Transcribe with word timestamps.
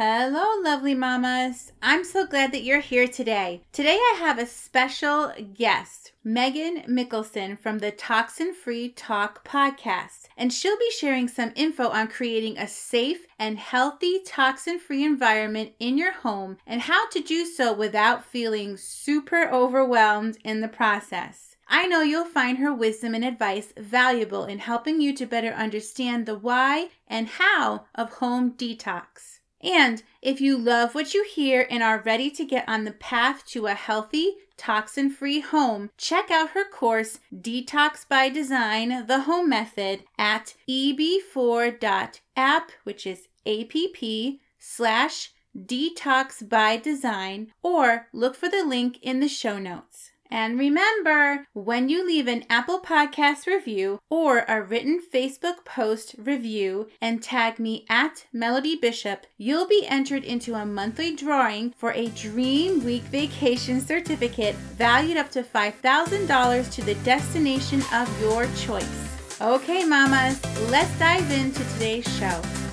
Hello, 0.00 0.62
lovely 0.62 0.94
mamas. 0.94 1.72
I'm 1.82 2.04
so 2.04 2.24
glad 2.24 2.52
that 2.52 2.62
you're 2.62 2.78
here 2.78 3.08
today. 3.08 3.64
Today, 3.72 3.96
I 3.96 4.14
have 4.20 4.38
a 4.38 4.46
special 4.46 5.32
guest, 5.54 6.12
Megan 6.22 6.84
Mickelson 6.88 7.58
from 7.58 7.80
the 7.80 7.90
Toxin 7.90 8.54
Free 8.54 8.90
Talk 8.90 9.44
podcast, 9.44 10.28
and 10.36 10.52
she'll 10.52 10.78
be 10.78 10.92
sharing 10.92 11.26
some 11.26 11.50
info 11.56 11.88
on 11.88 12.06
creating 12.06 12.56
a 12.58 12.68
safe 12.68 13.26
and 13.40 13.58
healthy 13.58 14.20
toxin 14.24 14.78
free 14.78 15.04
environment 15.04 15.72
in 15.80 15.98
your 15.98 16.12
home 16.12 16.58
and 16.64 16.82
how 16.82 17.08
to 17.08 17.18
do 17.18 17.44
so 17.44 17.72
without 17.72 18.24
feeling 18.24 18.76
super 18.76 19.50
overwhelmed 19.50 20.38
in 20.44 20.60
the 20.60 20.68
process. 20.68 21.56
I 21.66 21.88
know 21.88 22.02
you'll 22.02 22.24
find 22.24 22.58
her 22.58 22.72
wisdom 22.72 23.16
and 23.16 23.24
advice 23.24 23.72
valuable 23.76 24.44
in 24.44 24.60
helping 24.60 25.00
you 25.00 25.12
to 25.16 25.26
better 25.26 25.50
understand 25.50 26.26
the 26.26 26.38
why 26.38 26.90
and 27.08 27.26
how 27.26 27.86
of 27.96 28.12
home 28.12 28.52
detox. 28.52 29.37
And 29.60 30.02
if 30.22 30.40
you 30.40 30.56
love 30.56 30.94
what 30.94 31.14
you 31.14 31.24
hear 31.24 31.66
and 31.70 31.82
are 31.82 32.02
ready 32.04 32.30
to 32.30 32.44
get 32.44 32.68
on 32.68 32.84
the 32.84 32.92
path 32.92 33.44
to 33.48 33.66
a 33.66 33.74
healthy, 33.74 34.36
toxin 34.56 35.10
free 35.10 35.40
home, 35.40 35.90
check 35.96 36.30
out 36.30 36.50
her 36.50 36.68
course, 36.68 37.20
Detox 37.34 38.06
by 38.08 38.28
Design 38.28 39.06
The 39.06 39.22
Home 39.22 39.48
Method, 39.48 40.04
at 40.18 40.54
eb4.app, 40.68 42.70
which 42.84 43.06
is 43.06 43.28
app 43.46 44.38
slash 44.58 45.32
detox 45.56 46.48
by 46.48 46.76
design, 46.76 47.52
or 47.62 48.08
look 48.12 48.36
for 48.36 48.48
the 48.48 48.64
link 48.64 48.98
in 49.02 49.20
the 49.20 49.28
show 49.28 49.58
notes. 49.58 50.10
And 50.30 50.58
remember, 50.58 51.46
when 51.52 51.88
you 51.88 52.06
leave 52.06 52.28
an 52.28 52.44
Apple 52.50 52.80
Podcast 52.80 53.46
review 53.46 54.00
or 54.10 54.44
a 54.46 54.62
written 54.62 55.00
Facebook 55.00 55.64
post 55.64 56.14
review 56.18 56.88
and 57.00 57.22
tag 57.22 57.58
me 57.58 57.86
at 57.88 58.26
Melody 58.32 58.76
Bishop, 58.76 59.26
you'll 59.36 59.66
be 59.66 59.86
entered 59.86 60.24
into 60.24 60.54
a 60.54 60.66
monthly 60.66 61.16
drawing 61.16 61.72
for 61.76 61.92
a 61.92 62.08
Dream 62.08 62.84
Week 62.84 63.02
vacation 63.04 63.80
certificate 63.80 64.54
valued 64.54 65.16
up 65.16 65.30
to 65.30 65.42
$5,000 65.42 66.72
to 66.72 66.82
the 66.82 66.94
destination 66.96 67.82
of 67.92 68.20
your 68.20 68.46
choice. 68.56 69.40
Okay, 69.40 69.84
mamas, 69.84 70.42
let's 70.68 70.98
dive 70.98 71.30
into 71.30 71.62
today's 71.74 72.18
show. 72.18 72.67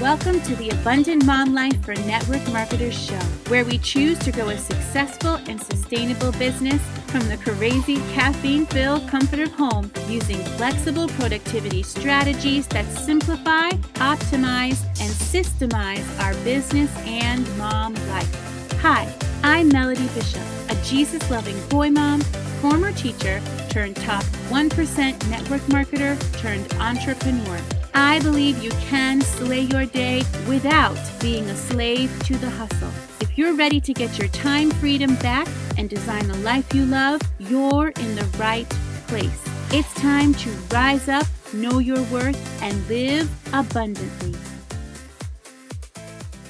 Welcome 0.00 0.40
to 0.42 0.54
the 0.54 0.70
Abundant 0.70 1.26
Mom 1.26 1.54
Life 1.54 1.84
for 1.84 1.92
Network 1.92 2.46
Marketers 2.52 2.96
show, 2.96 3.18
where 3.48 3.64
we 3.64 3.78
choose 3.78 4.16
to 4.20 4.30
grow 4.30 4.48
a 4.50 4.56
successful 4.56 5.40
and 5.48 5.60
sustainable 5.60 6.30
business 6.32 6.80
from 7.08 7.28
the 7.28 7.36
crazy 7.38 7.96
caffeine 8.12 8.64
filled 8.66 9.08
comfort 9.08 9.40
of 9.40 9.50
home 9.50 9.90
using 10.06 10.36
flexible 10.56 11.08
productivity 11.08 11.82
strategies 11.82 12.68
that 12.68 12.86
simplify, 12.92 13.70
optimize, 13.94 14.84
and 15.00 15.10
systemize 15.10 16.06
our 16.20 16.34
business 16.44 16.96
and 16.98 17.44
mom 17.58 17.94
life. 18.08 18.72
Hi, 18.80 19.12
I'm 19.42 19.68
Melody 19.68 20.06
Bishop, 20.14 20.42
a 20.68 20.76
Jesus 20.84 21.28
loving 21.28 21.60
boy 21.70 21.90
mom, 21.90 22.20
former 22.60 22.92
teacher 22.92 23.42
turned 23.68 23.96
top 23.96 24.22
1% 24.48 25.28
network 25.28 25.62
marketer 25.62 26.16
turned 26.40 26.72
entrepreneur. 26.74 27.58
I 27.98 28.20
believe 28.20 28.62
you 28.62 28.70
can 28.88 29.20
slay 29.20 29.62
your 29.62 29.84
day 29.84 30.22
without 30.46 30.96
being 31.20 31.50
a 31.50 31.56
slave 31.56 32.16
to 32.26 32.36
the 32.36 32.48
hustle. 32.48 32.92
If 33.20 33.36
you're 33.36 33.54
ready 33.54 33.80
to 33.80 33.92
get 33.92 34.16
your 34.16 34.28
time 34.28 34.70
freedom 34.70 35.16
back 35.16 35.48
and 35.76 35.90
design 35.90 36.28
the 36.28 36.36
life 36.38 36.72
you 36.72 36.86
love, 36.86 37.20
you're 37.40 37.88
in 37.88 38.14
the 38.14 38.24
right 38.38 38.68
place. 39.08 39.42
It's 39.72 39.92
time 39.94 40.32
to 40.34 40.50
rise 40.72 41.08
up, 41.08 41.26
know 41.52 41.80
your 41.80 42.00
worth, 42.04 42.62
and 42.62 42.88
live 42.88 43.28
abundantly. 43.52 44.47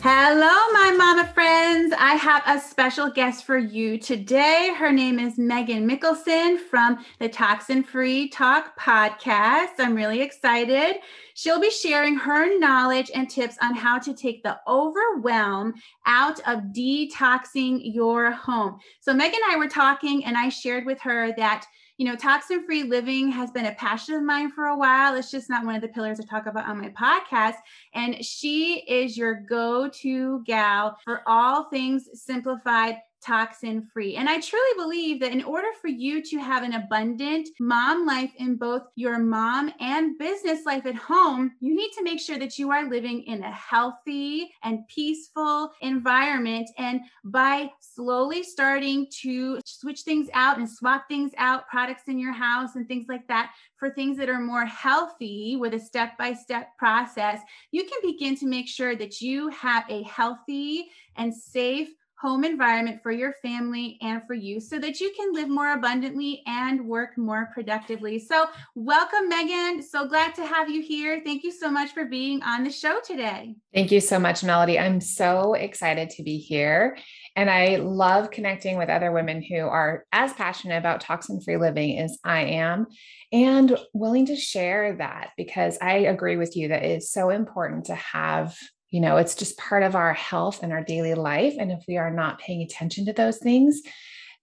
Hello, 0.01 0.73
my 0.73 0.95
mama 0.97 1.27
friends. 1.35 1.93
I 1.99 2.15
have 2.15 2.45
a 2.47 2.61
special 2.61 3.11
guest 3.11 3.45
for 3.45 3.59
you 3.59 3.99
today. 3.99 4.73
Her 4.79 4.93
name 4.93 5.19
is 5.19 5.39
Megan 5.39 5.89
Mickelson 5.91 6.57
from 6.57 7.05
the 7.19 7.29
Toxin 7.29 7.83
Free 7.83 8.29
Talk 8.29 8.79
podcast. 8.79 9.73
I'm 9.81 9.97
really 9.97 10.21
excited. 10.21 11.01
She'll 11.35 11.61
be 11.61 11.73
sharing 11.73 12.15
her 12.15 12.61
knowledge 12.61 13.11
and 13.13 13.29
tips 13.29 13.57
on 13.61 13.75
how 13.75 13.99
to 13.99 14.15
take 14.15 14.45
the 14.45 14.61
overwhelm 14.69 15.75
out 16.07 16.39
of 16.47 16.61
detoxing 16.73 17.81
your 17.83 18.31
home. 18.31 18.79
So, 19.01 19.13
Megan 19.13 19.41
and 19.47 19.53
I 19.53 19.59
were 19.59 19.69
talking, 19.69 20.25
and 20.25 20.37
I 20.37 20.49
shared 20.49 20.87
with 20.87 21.01
her 21.01 21.35
that 21.39 21.67
you 21.99 22.07
know, 22.07 22.15
toxin 22.15 22.65
free 22.65 22.85
living 22.85 23.29
has 23.33 23.51
been 23.51 23.67
a 23.67 23.75
passion 23.75 24.15
of 24.15 24.23
mine 24.23 24.53
for 24.53 24.67
a 24.67 24.79
while. 24.79 25.17
It's 25.17 25.33
just 25.33 25.51
not 25.51 25.67
one 25.67 25.75
of 25.75 25.83
the 25.83 25.89
pillars 25.89 26.21
I 26.21 26.25
talk 26.25 26.47
about 26.47 26.69
on 26.69 26.81
my 26.81 26.91
podcast. 26.91 27.57
And 27.93 28.25
she 28.25 28.85
is 28.89 29.19
your 29.19 29.35
go 29.35 29.89
to 29.89 30.43
gal 30.45 30.97
for 31.05 31.23
all 31.27 31.65
things 31.65 32.09
simplified 32.15 32.99
toxin 33.25 33.89
free. 33.93 34.17
And 34.17 34.29
I 34.29 34.41
truly 34.41 34.73
believe 34.77 35.21
that 35.21 35.33
in 35.33 35.43
order 35.45 35.69
for 35.81 35.89
you 35.89 36.23
to 36.23 36.39
have 36.39 36.63
an 36.63 36.75
abundant 36.75 37.49
mom 37.61 38.07
life 38.07 38.33
in 38.37 38.57
both 38.57 38.83
your 38.95 39.19
mom 39.19 39.73
and 39.81 40.19
business 40.19 40.65
life 40.67 40.87
at 40.87 40.95
home, 40.95 41.53
you 41.61 41.75
need 41.75 41.91
to 41.93 42.03
make 42.03 42.21
sure 42.21 42.39
that 42.39 42.59
you 42.59 42.71
are 42.71 42.89
living 42.89 43.23
in 43.25 43.43
a 43.43 43.53
healthy 43.53 44.51
and 44.63 44.87
peaceful 44.89 45.71
environment. 45.81 46.69
And 46.79 47.01
by 47.25 47.71
slowly 47.81 48.43
starting 48.43 49.07
to 49.23 49.61
switch 49.65 50.03
things 50.03 50.29
out 50.35 50.59
and 50.59 50.69
swap 50.69 51.09
things 51.09 51.33
out, 51.37 51.69
products 51.69 52.05
in 52.09 52.19
your 52.19 52.33
house 52.33 52.77
and 52.77 52.87
things 52.87 53.07
like 53.09 53.27
that, 53.29 53.53
for 53.77 53.91
things 53.91 54.17
that 54.19 54.29
are 54.29 54.41
more 54.41 54.67
healthy 54.67 55.57
with 55.57 55.75
a 55.75 55.81
step 55.81 56.17
by 56.19 56.35
step 56.35 56.69
process, 56.79 57.41
you 57.71 57.85
can 57.85 57.99
begin 58.03 58.37
to 58.37 58.47
make 58.47 58.69
sure 58.69 58.97
that 58.97 59.21
you 59.21 59.49
have 59.49 59.85
a 59.89 60.03
healthy 60.03 60.89
and 61.17 61.35
safe 61.35 61.89
home 62.21 62.43
environment 62.45 63.01
for 63.03 63.13
your 63.13 63.33
family 63.43 63.97
and 64.03 64.23
for 64.27 64.35
you 64.35 64.61
so 64.61 64.79
that 64.79 65.01
you 65.01 65.13
can 65.17 65.33
live 65.33 65.49
more 65.49 65.73
abundantly 65.73 66.43
and 66.47 66.85
work 66.85 67.17
more 67.17 67.49
productively. 67.55 68.19
So, 68.19 68.49
welcome, 68.75 69.29
Megan. 69.29 69.83
So 69.83 70.09
glad 70.09 70.35
to 70.35 70.45
have 70.45 70.69
you 70.69 70.83
here. 70.83 71.23
Thank 71.25 71.45
you 71.45 71.53
so 71.53 71.71
much 71.71 71.93
for 71.93 72.07
being 72.07 72.43
on 72.43 72.65
the 72.65 72.71
show 72.71 72.99
today. 73.05 73.55
Thank 73.73 73.93
you 73.93 74.01
so 74.01 74.19
much, 74.19 74.43
Melody. 74.43 74.79
I'm 74.79 75.01
so 75.01 75.55
excited 75.55 76.11
to 76.11 76.23
be 76.25 76.39
here. 76.39 76.99
And 77.37 77.49
I 77.49 77.77
love 77.77 78.33
connecting 78.33 78.79
with 78.79 78.89
other 78.89 79.13
women 79.13 79.41
who 79.41 79.61
are 79.61 80.05
as 80.13 80.33
passionate 80.33 80.79
about 80.79 81.01
toxin 81.01 81.41
free 81.41 81.57
living 81.57 82.01
as 82.01 82.19
I 82.25 82.41
am 82.41 82.89
and 83.31 83.79
willing 83.93 84.27
to 84.27 84.35
share 84.35 84.97
that 84.97 85.31
because 85.37 85.79
I 85.81 85.99
agree 85.99 86.37
with 86.37 86.57
you 86.57 86.69
that 86.69 86.83
it 86.83 86.97
is 86.97 87.13
so 87.13 87.31
important 87.31 87.85
to 87.87 87.95
have 87.95 88.57
you 88.91 89.01
know, 89.01 89.17
it's 89.17 89.35
just 89.35 89.59
part 89.59 89.83
of 89.83 89.95
our 89.95 90.15
health 90.15 90.63
and 90.63 90.73
our 90.73 90.83
daily 90.83 91.15
life. 91.15 91.55
And 91.59 91.71
if 91.71 91.85
we 91.87 91.99
are 91.99 92.11
not 92.11 92.39
paying 92.39 92.63
attention 92.63 93.05
to 93.07 93.13
those 93.13 93.39
things, 93.39 93.83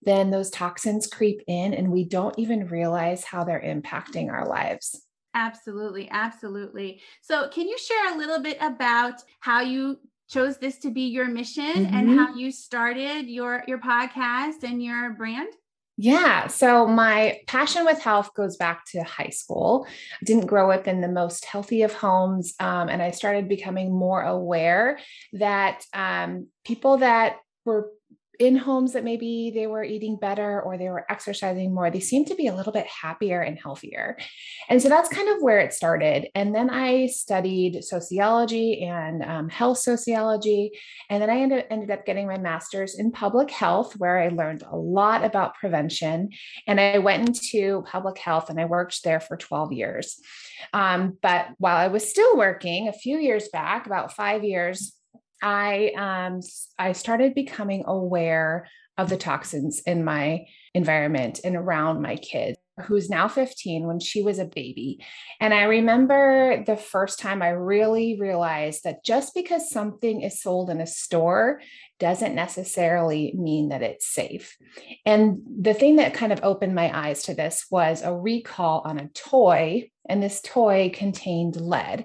then 0.02 0.30
those 0.30 0.50
toxins 0.50 1.06
creep 1.06 1.42
in 1.48 1.74
and 1.74 1.90
we 1.90 2.04
don't 2.04 2.38
even 2.38 2.68
realize 2.68 3.24
how 3.24 3.42
they're 3.42 3.60
impacting 3.60 4.30
our 4.30 4.46
lives. 4.46 5.02
Absolutely. 5.34 6.08
Absolutely. 6.10 7.02
So, 7.20 7.48
can 7.48 7.68
you 7.68 7.76
share 7.76 8.14
a 8.14 8.18
little 8.18 8.40
bit 8.40 8.56
about 8.60 9.22
how 9.40 9.60
you 9.60 9.98
chose 10.28 10.58
this 10.58 10.78
to 10.78 10.90
be 10.90 11.02
your 11.02 11.26
mission 11.26 11.64
mm-hmm. 11.64 11.94
and 11.94 12.18
how 12.18 12.34
you 12.34 12.50
started 12.50 13.26
your 13.26 13.62
your 13.66 13.78
podcast 13.78 14.62
and 14.62 14.82
your 14.82 15.10
brand? 15.10 15.52
Yeah. 15.98 16.48
So 16.48 16.86
my 16.86 17.40
passion 17.46 17.86
with 17.86 18.02
health 18.02 18.34
goes 18.34 18.56
back 18.56 18.84
to 18.92 19.02
high 19.02 19.30
school. 19.30 19.86
I 19.88 20.24
didn't 20.24 20.46
grow 20.46 20.70
up 20.70 20.86
in 20.86 21.00
the 21.00 21.08
most 21.08 21.46
healthy 21.46 21.82
of 21.82 21.94
homes. 21.94 22.54
Um, 22.60 22.90
and 22.90 23.00
I 23.02 23.12
started 23.12 23.48
becoming 23.48 23.92
more 23.92 24.22
aware 24.22 24.98
that 25.32 25.84
um, 25.94 26.48
people 26.64 26.98
that 26.98 27.38
were 27.64 27.90
in 28.38 28.56
homes 28.56 28.92
that 28.92 29.04
maybe 29.04 29.50
they 29.54 29.66
were 29.66 29.84
eating 29.84 30.16
better 30.16 30.60
or 30.62 30.76
they 30.76 30.88
were 30.88 31.04
exercising 31.10 31.74
more, 31.74 31.90
they 31.90 32.00
seemed 32.00 32.26
to 32.28 32.34
be 32.34 32.46
a 32.46 32.54
little 32.54 32.72
bit 32.72 32.86
happier 32.86 33.40
and 33.40 33.58
healthier. 33.58 34.16
And 34.68 34.80
so 34.80 34.88
that's 34.88 35.08
kind 35.08 35.28
of 35.28 35.42
where 35.42 35.58
it 35.58 35.72
started. 35.72 36.28
And 36.34 36.54
then 36.54 36.70
I 36.70 37.06
studied 37.06 37.82
sociology 37.82 38.84
and 38.84 39.22
um, 39.22 39.48
health 39.48 39.78
sociology. 39.78 40.72
And 41.08 41.22
then 41.22 41.30
I 41.30 41.40
ended, 41.40 41.64
ended 41.70 41.90
up 41.90 42.06
getting 42.06 42.26
my 42.26 42.38
master's 42.38 42.98
in 42.98 43.12
public 43.12 43.50
health, 43.50 43.94
where 43.98 44.18
I 44.18 44.28
learned 44.28 44.62
a 44.62 44.76
lot 44.76 45.24
about 45.24 45.54
prevention. 45.54 46.30
And 46.66 46.80
I 46.80 46.98
went 46.98 47.28
into 47.28 47.82
public 47.86 48.18
health 48.18 48.50
and 48.50 48.60
I 48.60 48.64
worked 48.64 49.02
there 49.04 49.20
for 49.20 49.36
12 49.36 49.72
years. 49.72 50.20
Um, 50.72 51.18
but 51.22 51.48
while 51.58 51.76
I 51.76 51.88
was 51.88 52.08
still 52.08 52.36
working 52.36 52.88
a 52.88 52.92
few 52.92 53.18
years 53.18 53.48
back, 53.48 53.86
about 53.86 54.12
five 54.12 54.44
years, 54.44 54.96
I 55.42 55.92
um 55.96 56.40
I 56.78 56.92
started 56.92 57.34
becoming 57.34 57.84
aware 57.86 58.68
of 58.98 59.08
the 59.10 59.16
toxins 59.16 59.80
in 59.80 60.04
my 60.04 60.46
environment 60.74 61.40
and 61.44 61.56
around 61.56 62.00
my 62.00 62.16
kids 62.16 62.58
who's 62.84 63.08
now 63.08 63.26
15 63.26 63.86
when 63.86 64.00
she 64.00 64.22
was 64.22 64.38
a 64.38 64.44
baby. 64.44 65.02
And 65.40 65.54
I 65.54 65.62
remember 65.62 66.62
the 66.64 66.76
first 66.76 67.18
time 67.18 67.40
I 67.40 67.48
really 67.48 68.18
realized 68.20 68.84
that 68.84 69.02
just 69.02 69.34
because 69.34 69.70
something 69.70 70.20
is 70.20 70.42
sold 70.42 70.68
in 70.68 70.80
a 70.80 70.86
store 70.86 71.62
doesn't 71.98 72.34
necessarily 72.34 73.32
mean 73.34 73.70
that 73.70 73.82
it's 73.82 74.06
safe. 74.06 74.56
And 75.06 75.38
the 75.58 75.72
thing 75.72 75.96
that 75.96 76.12
kind 76.12 76.32
of 76.32 76.40
opened 76.42 76.74
my 76.74 76.94
eyes 76.94 77.22
to 77.24 77.34
this 77.34 77.64
was 77.70 78.02
a 78.02 78.14
recall 78.14 78.82
on 78.84 78.98
a 78.98 79.08
toy, 79.08 79.90
and 80.06 80.22
this 80.22 80.42
toy 80.42 80.90
contained 80.92 81.58
lead. 81.58 82.04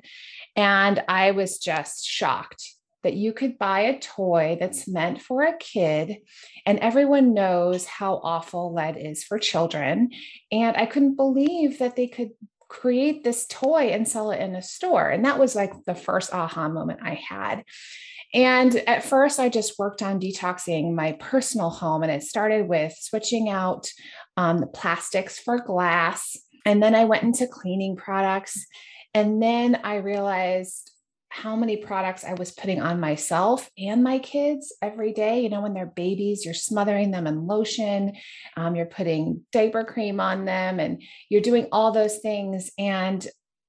And 0.55 1.03
I 1.09 1.31
was 1.31 1.57
just 1.57 2.05
shocked 2.05 2.63
that 3.03 3.13
you 3.13 3.33
could 3.33 3.57
buy 3.57 3.81
a 3.81 3.99
toy 3.99 4.57
that's 4.59 4.87
meant 4.87 5.21
for 5.21 5.43
a 5.43 5.57
kid, 5.57 6.17
and 6.65 6.79
everyone 6.79 7.33
knows 7.33 7.85
how 7.85 8.21
awful 8.23 8.73
lead 8.73 8.97
is 8.97 9.23
for 9.23 9.39
children. 9.39 10.11
And 10.51 10.77
I 10.77 10.85
couldn't 10.85 11.15
believe 11.15 11.79
that 11.79 11.95
they 11.95 12.07
could 12.07 12.31
create 12.67 13.23
this 13.23 13.45
toy 13.47 13.89
and 13.89 14.07
sell 14.07 14.31
it 14.31 14.39
in 14.39 14.55
a 14.55 14.61
store. 14.61 15.09
And 15.09 15.25
that 15.25 15.39
was 15.39 15.55
like 15.55 15.73
the 15.85 15.95
first 15.95 16.33
aha 16.33 16.69
moment 16.69 17.01
I 17.03 17.15
had. 17.15 17.65
And 18.33 18.73
at 18.87 19.03
first, 19.03 19.39
I 19.39 19.49
just 19.49 19.77
worked 19.77 20.01
on 20.01 20.21
detoxing 20.21 20.93
my 20.93 21.13
personal 21.13 21.69
home, 21.69 22.03
and 22.03 22.11
it 22.11 22.23
started 22.23 22.67
with 22.67 22.93
switching 22.97 23.49
out 23.49 23.89
um, 24.37 24.59
the 24.59 24.67
plastics 24.67 25.37
for 25.39 25.59
glass. 25.59 26.37
And 26.65 26.81
then 26.81 26.95
I 26.95 27.05
went 27.05 27.23
into 27.23 27.47
cleaning 27.47 27.95
products. 27.95 28.65
And 29.13 29.41
then 29.43 29.81
I 29.83 29.95
realized 29.95 30.90
how 31.31 31.55
many 31.55 31.77
products 31.77 32.25
I 32.25 32.33
was 32.33 32.51
putting 32.51 32.81
on 32.81 32.99
myself 32.99 33.69
and 33.77 34.03
my 34.03 34.19
kids 34.19 34.75
every 34.81 35.13
day. 35.13 35.39
You 35.39 35.49
know, 35.49 35.61
when 35.61 35.73
they're 35.73 35.85
babies, 35.85 36.43
you're 36.43 36.53
smothering 36.53 37.11
them 37.11 37.25
in 37.25 37.47
lotion, 37.47 38.13
um, 38.57 38.75
you're 38.75 38.85
putting 38.85 39.41
diaper 39.53 39.85
cream 39.85 40.19
on 40.19 40.43
them, 40.43 40.81
and 40.81 41.01
you're 41.29 41.41
doing 41.41 41.67
all 41.71 41.93
those 41.93 42.17
things. 42.17 42.69
And 42.77 43.25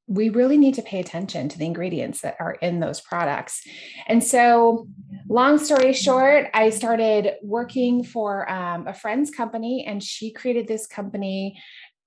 we 0.09 0.29
really 0.29 0.59
need 0.59 0.75
to 0.75 0.82
pay 0.82 0.99
attention 0.99 1.49
to 1.49 1.59
the 1.59 1.64
ingredients 1.64 2.23
that 2.23 2.37
are 2.41 2.53
in 2.55 2.81
those 2.81 3.00
products. 3.00 3.62
And 4.08 4.23
so, 4.23 4.88
long 5.29 5.58
story 5.58 5.93
short, 5.93 6.49
I 6.53 6.70
started 6.70 7.35
working 7.43 8.03
for 8.03 8.50
um, 8.50 8.88
a 8.88 8.94
friend's 8.94 9.31
company, 9.31 9.85
and 9.87 10.03
she 10.03 10.32
created 10.32 10.67
this 10.67 10.88
company 10.88 11.62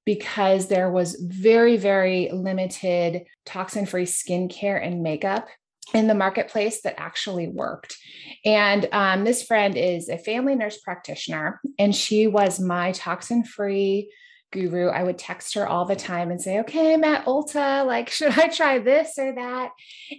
because 0.06 0.68
there 0.68 0.92
was 0.92 1.16
very, 1.20 1.78
very 1.78 2.30
limited 2.32 3.26
toxin 3.46 3.86
free 3.86 4.06
skincare 4.06 4.82
and 4.86 5.02
makeup 5.02 5.48
in 5.94 6.08
the 6.08 6.16
marketplace 6.16 6.82
that 6.82 7.00
actually 7.00 7.48
worked. 7.48 7.98
And 8.44 8.88
um, 8.92 9.24
this 9.24 9.44
friend 9.44 9.78
is 9.78 10.10
a 10.10 10.18
family 10.18 10.56
nurse 10.56 10.80
practitioner, 10.80 11.62
and 11.78 11.96
she 11.96 12.28
was 12.28 12.60
my 12.60 12.92
toxin 12.92 13.44
free 13.44 14.12
guru. 14.52 14.88
I 14.88 15.04
would 15.04 15.18
text 15.18 15.54
her 15.56 15.68
all 15.68 15.86
the 15.86 15.96
time 15.96 16.32
and 16.32 16.42
say, 16.42 16.60
okay, 16.60 16.94
I'm 16.94 17.04
at 17.04 17.26
Ulta. 17.26 17.86
Like, 17.86 18.10
should 18.12 18.38
I 18.38 18.48
try 18.48 18.80
this 18.80 19.18
or 19.18 19.34
that? 19.36 19.72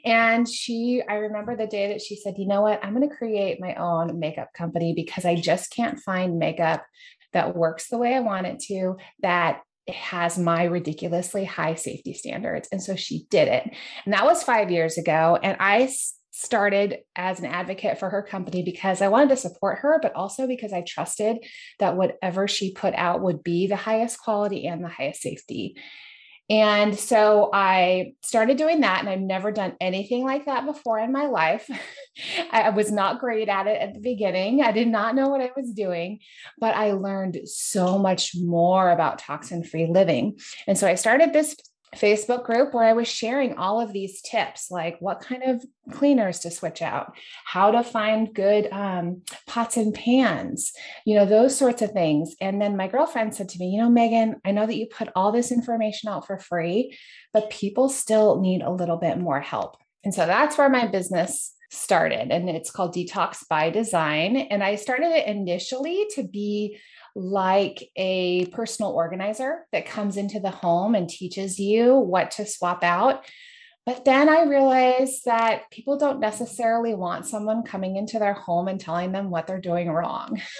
And 0.04 0.48
she, 0.48 1.02
I 1.08 1.14
remember 1.14 1.56
the 1.56 1.66
day 1.66 1.88
that 1.88 2.02
she 2.02 2.16
said, 2.16 2.34
you 2.38 2.46
know 2.46 2.62
what? 2.62 2.84
I'm 2.84 2.94
going 2.94 3.08
to 3.08 3.14
create 3.14 3.60
my 3.60 3.74
own 3.74 4.18
makeup 4.18 4.52
company 4.52 4.94
because 4.94 5.24
I 5.24 5.36
just 5.36 5.70
can't 5.70 5.98
find 5.98 6.38
makeup 6.38 6.84
that 7.32 7.56
works 7.56 7.88
the 7.88 7.98
way 7.98 8.14
I 8.14 8.20
want 8.20 8.46
it 8.46 8.60
to, 8.68 8.96
that 9.20 9.62
has 9.88 10.38
my 10.38 10.64
ridiculously 10.64 11.44
high 11.44 11.74
safety 11.74 12.12
standards. 12.12 12.68
And 12.72 12.82
so 12.82 12.96
she 12.96 13.26
did 13.30 13.48
it. 13.48 13.70
And 14.04 14.14
that 14.14 14.24
was 14.24 14.42
five 14.42 14.70
years 14.70 14.98
ago. 14.98 15.38
And 15.42 15.56
I 15.60 15.88
started 16.32 16.98
as 17.14 17.38
an 17.38 17.46
advocate 17.46 17.98
for 17.98 18.10
her 18.10 18.22
company 18.22 18.62
because 18.62 19.00
I 19.00 19.08
wanted 19.08 19.30
to 19.30 19.36
support 19.36 19.78
her, 19.78 19.98
but 20.02 20.14
also 20.14 20.46
because 20.46 20.72
I 20.72 20.82
trusted 20.82 21.38
that 21.78 21.96
whatever 21.96 22.46
she 22.46 22.74
put 22.74 22.94
out 22.94 23.22
would 23.22 23.42
be 23.42 23.66
the 23.66 23.76
highest 23.76 24.20
quality 24.20 24.66
and 24.66 24.84
the 24.84 24.88
highest 24.88 25.22
safety. 25.22 25.76
And 26.48 26.96
so 26.96 27.50
I 27.52 28.12
started 28.22 28.56
doing 28.56 28.80
that, 28.80 29.00
and 29.00 29.08
I've 29.08 29.20
never 29.20 29.50
done 29.50 29.74
anything 29.80 30.24
like 30.24 30.46
that 30.46 30.64
before 30.64 31.00
in 31.00 31.10
my 31.10 31.26
life. 31.26 31.68
I 32.52 32.70
was 32.70 32.92
not 32.92 33.18
great 33.18 33.48
at 33.48 33.66
it 33.66 33.80
at 33.80 33.94
the 33.94 34.00
beginning. 34.00 34.62
I 34.62 34.70
did 34.70 34.86
not 34.86 35.16
know 35.16 35.28
what 35.28 35.40
I 35.40 35.50
was 35.56 35.72
doing, 35.72 36.20
but 36.58 36.76
I 36.76 36.92
learned 36.92 37.40
so 37.46 37.98
much 37.98 38.32
more 38.36 38.90
about 38.90 39.18
toxin 39.18 39.64
free 39.64 39.86
living. 39.86 40.38
And 40.68 40.78
so 40.78 40.86
I 40.86 40.94
started 40.94 41.32
this 41.32 41.56
Facebook 41.94 42.44
group 42.44 42.74
where 42.74 42.84
I 42.84 42.92
was 42.92 43.08
sharing 43.08 43.56
all 43.56 43.80
of 43.80 43.92
these 43.92 44.20
tips, 44.22 44.70
like 44.70 44.96
what 45.00 45.20
kind 45.20 45.42
of 45.44 45.64
cleaners 45.92 46.40
to 46.40 46.50
switch 46.50 46.82
out, 46.82 47.16
how 47.44 47.70
to 47.70 47.82
find 47.82 48.34
good 48.34 48.68
um, 48.72 49.22
pots 49.46 49.76
and 49.76 49.94
pans, 49.94 50.72
you 51.04 51.14
know, 51.14 51.24
those 51.24 51.56
sorts 51.56 51.82
of 51.82 51.92
things. 51.92 52.34
And 52.40 52.60
then 52.60 52.76
my 52.76 52.88
girlfriend 52.88 53.34
said 53.34 53.48
to 53.50 53.58
me, 53.58 53.70
You 53.70 53.82
know, 53.82 53.90
Megan, 53.90 54.40
I 54.44 54.50
know 54.50 54.66
that 54.66 54.76
you 54.76 54.86
put 54.86 55.08
all 55.14 55.32
this 55.32 55.52
information 55.52 56.08
out 56.08 56.26
for 56.26 56.38
free, 56.38 56.96
but 57.32 57.50
people 57.50 57.88
still 57.88 58.40
need 58.40 58.62
a 58.62 58.70
little 58.70 58.96
bit 58.96 59.18
more 59.18 59.40
help. 59.40 59.76
And 60.04 60.14
so 60.14 60.26
that's 60.26 60.58
where 60.58 60.68
my 60.68 60.86
business 60.86 61.52
started. 61.70 62.30
And 62.30 62.48
it's 62.48 62.70
called 62.70 62.94
Detox 62.94 63.46
by 63.48 63.70
Design. 63.70 64.36
And 64.36 64.62
I 64.62 64.76
started 64.76 65.08
it 65.08 65.26
initially 65.26 66.06
to 66.14 66.22
be 66.22 66.78
like 67.16 67.90
a 67.96 68.44
personal 68.46 68.92
organizer 68.92 69.66
that 69.72 69.86
comes 69.86 70.18
into 70.18 70.38
the 70.38 70.50
home 70.50 70.94
and 70.94 71.08
teaches 71.08 71.58
you 71.58 71.96
what 71.96 72.30
to 72.32 72.46
swap 72.46 72.84
out. 72.84 73.24
But 73.86 74.04
then 74.04 74.28
I 74.28 74.42
realized 74.42 75.24
that 75.24 75.70
people 75.70 75.96
don't 75.96 76.20
necessarily 76.20 76.92
want 76.92 77.24
someone 77.24 77.62
coming 77.62 77.96
into 77.96 78.18
their 78.18 78.34
home 78.34 78.68
and 78.68 78.78
telling 78.78 79.12
them 79.12 79.30
what 79.30 79.46
they're 79.46 79.60
doing 79.60 79.88
wrong. 79.88 80.40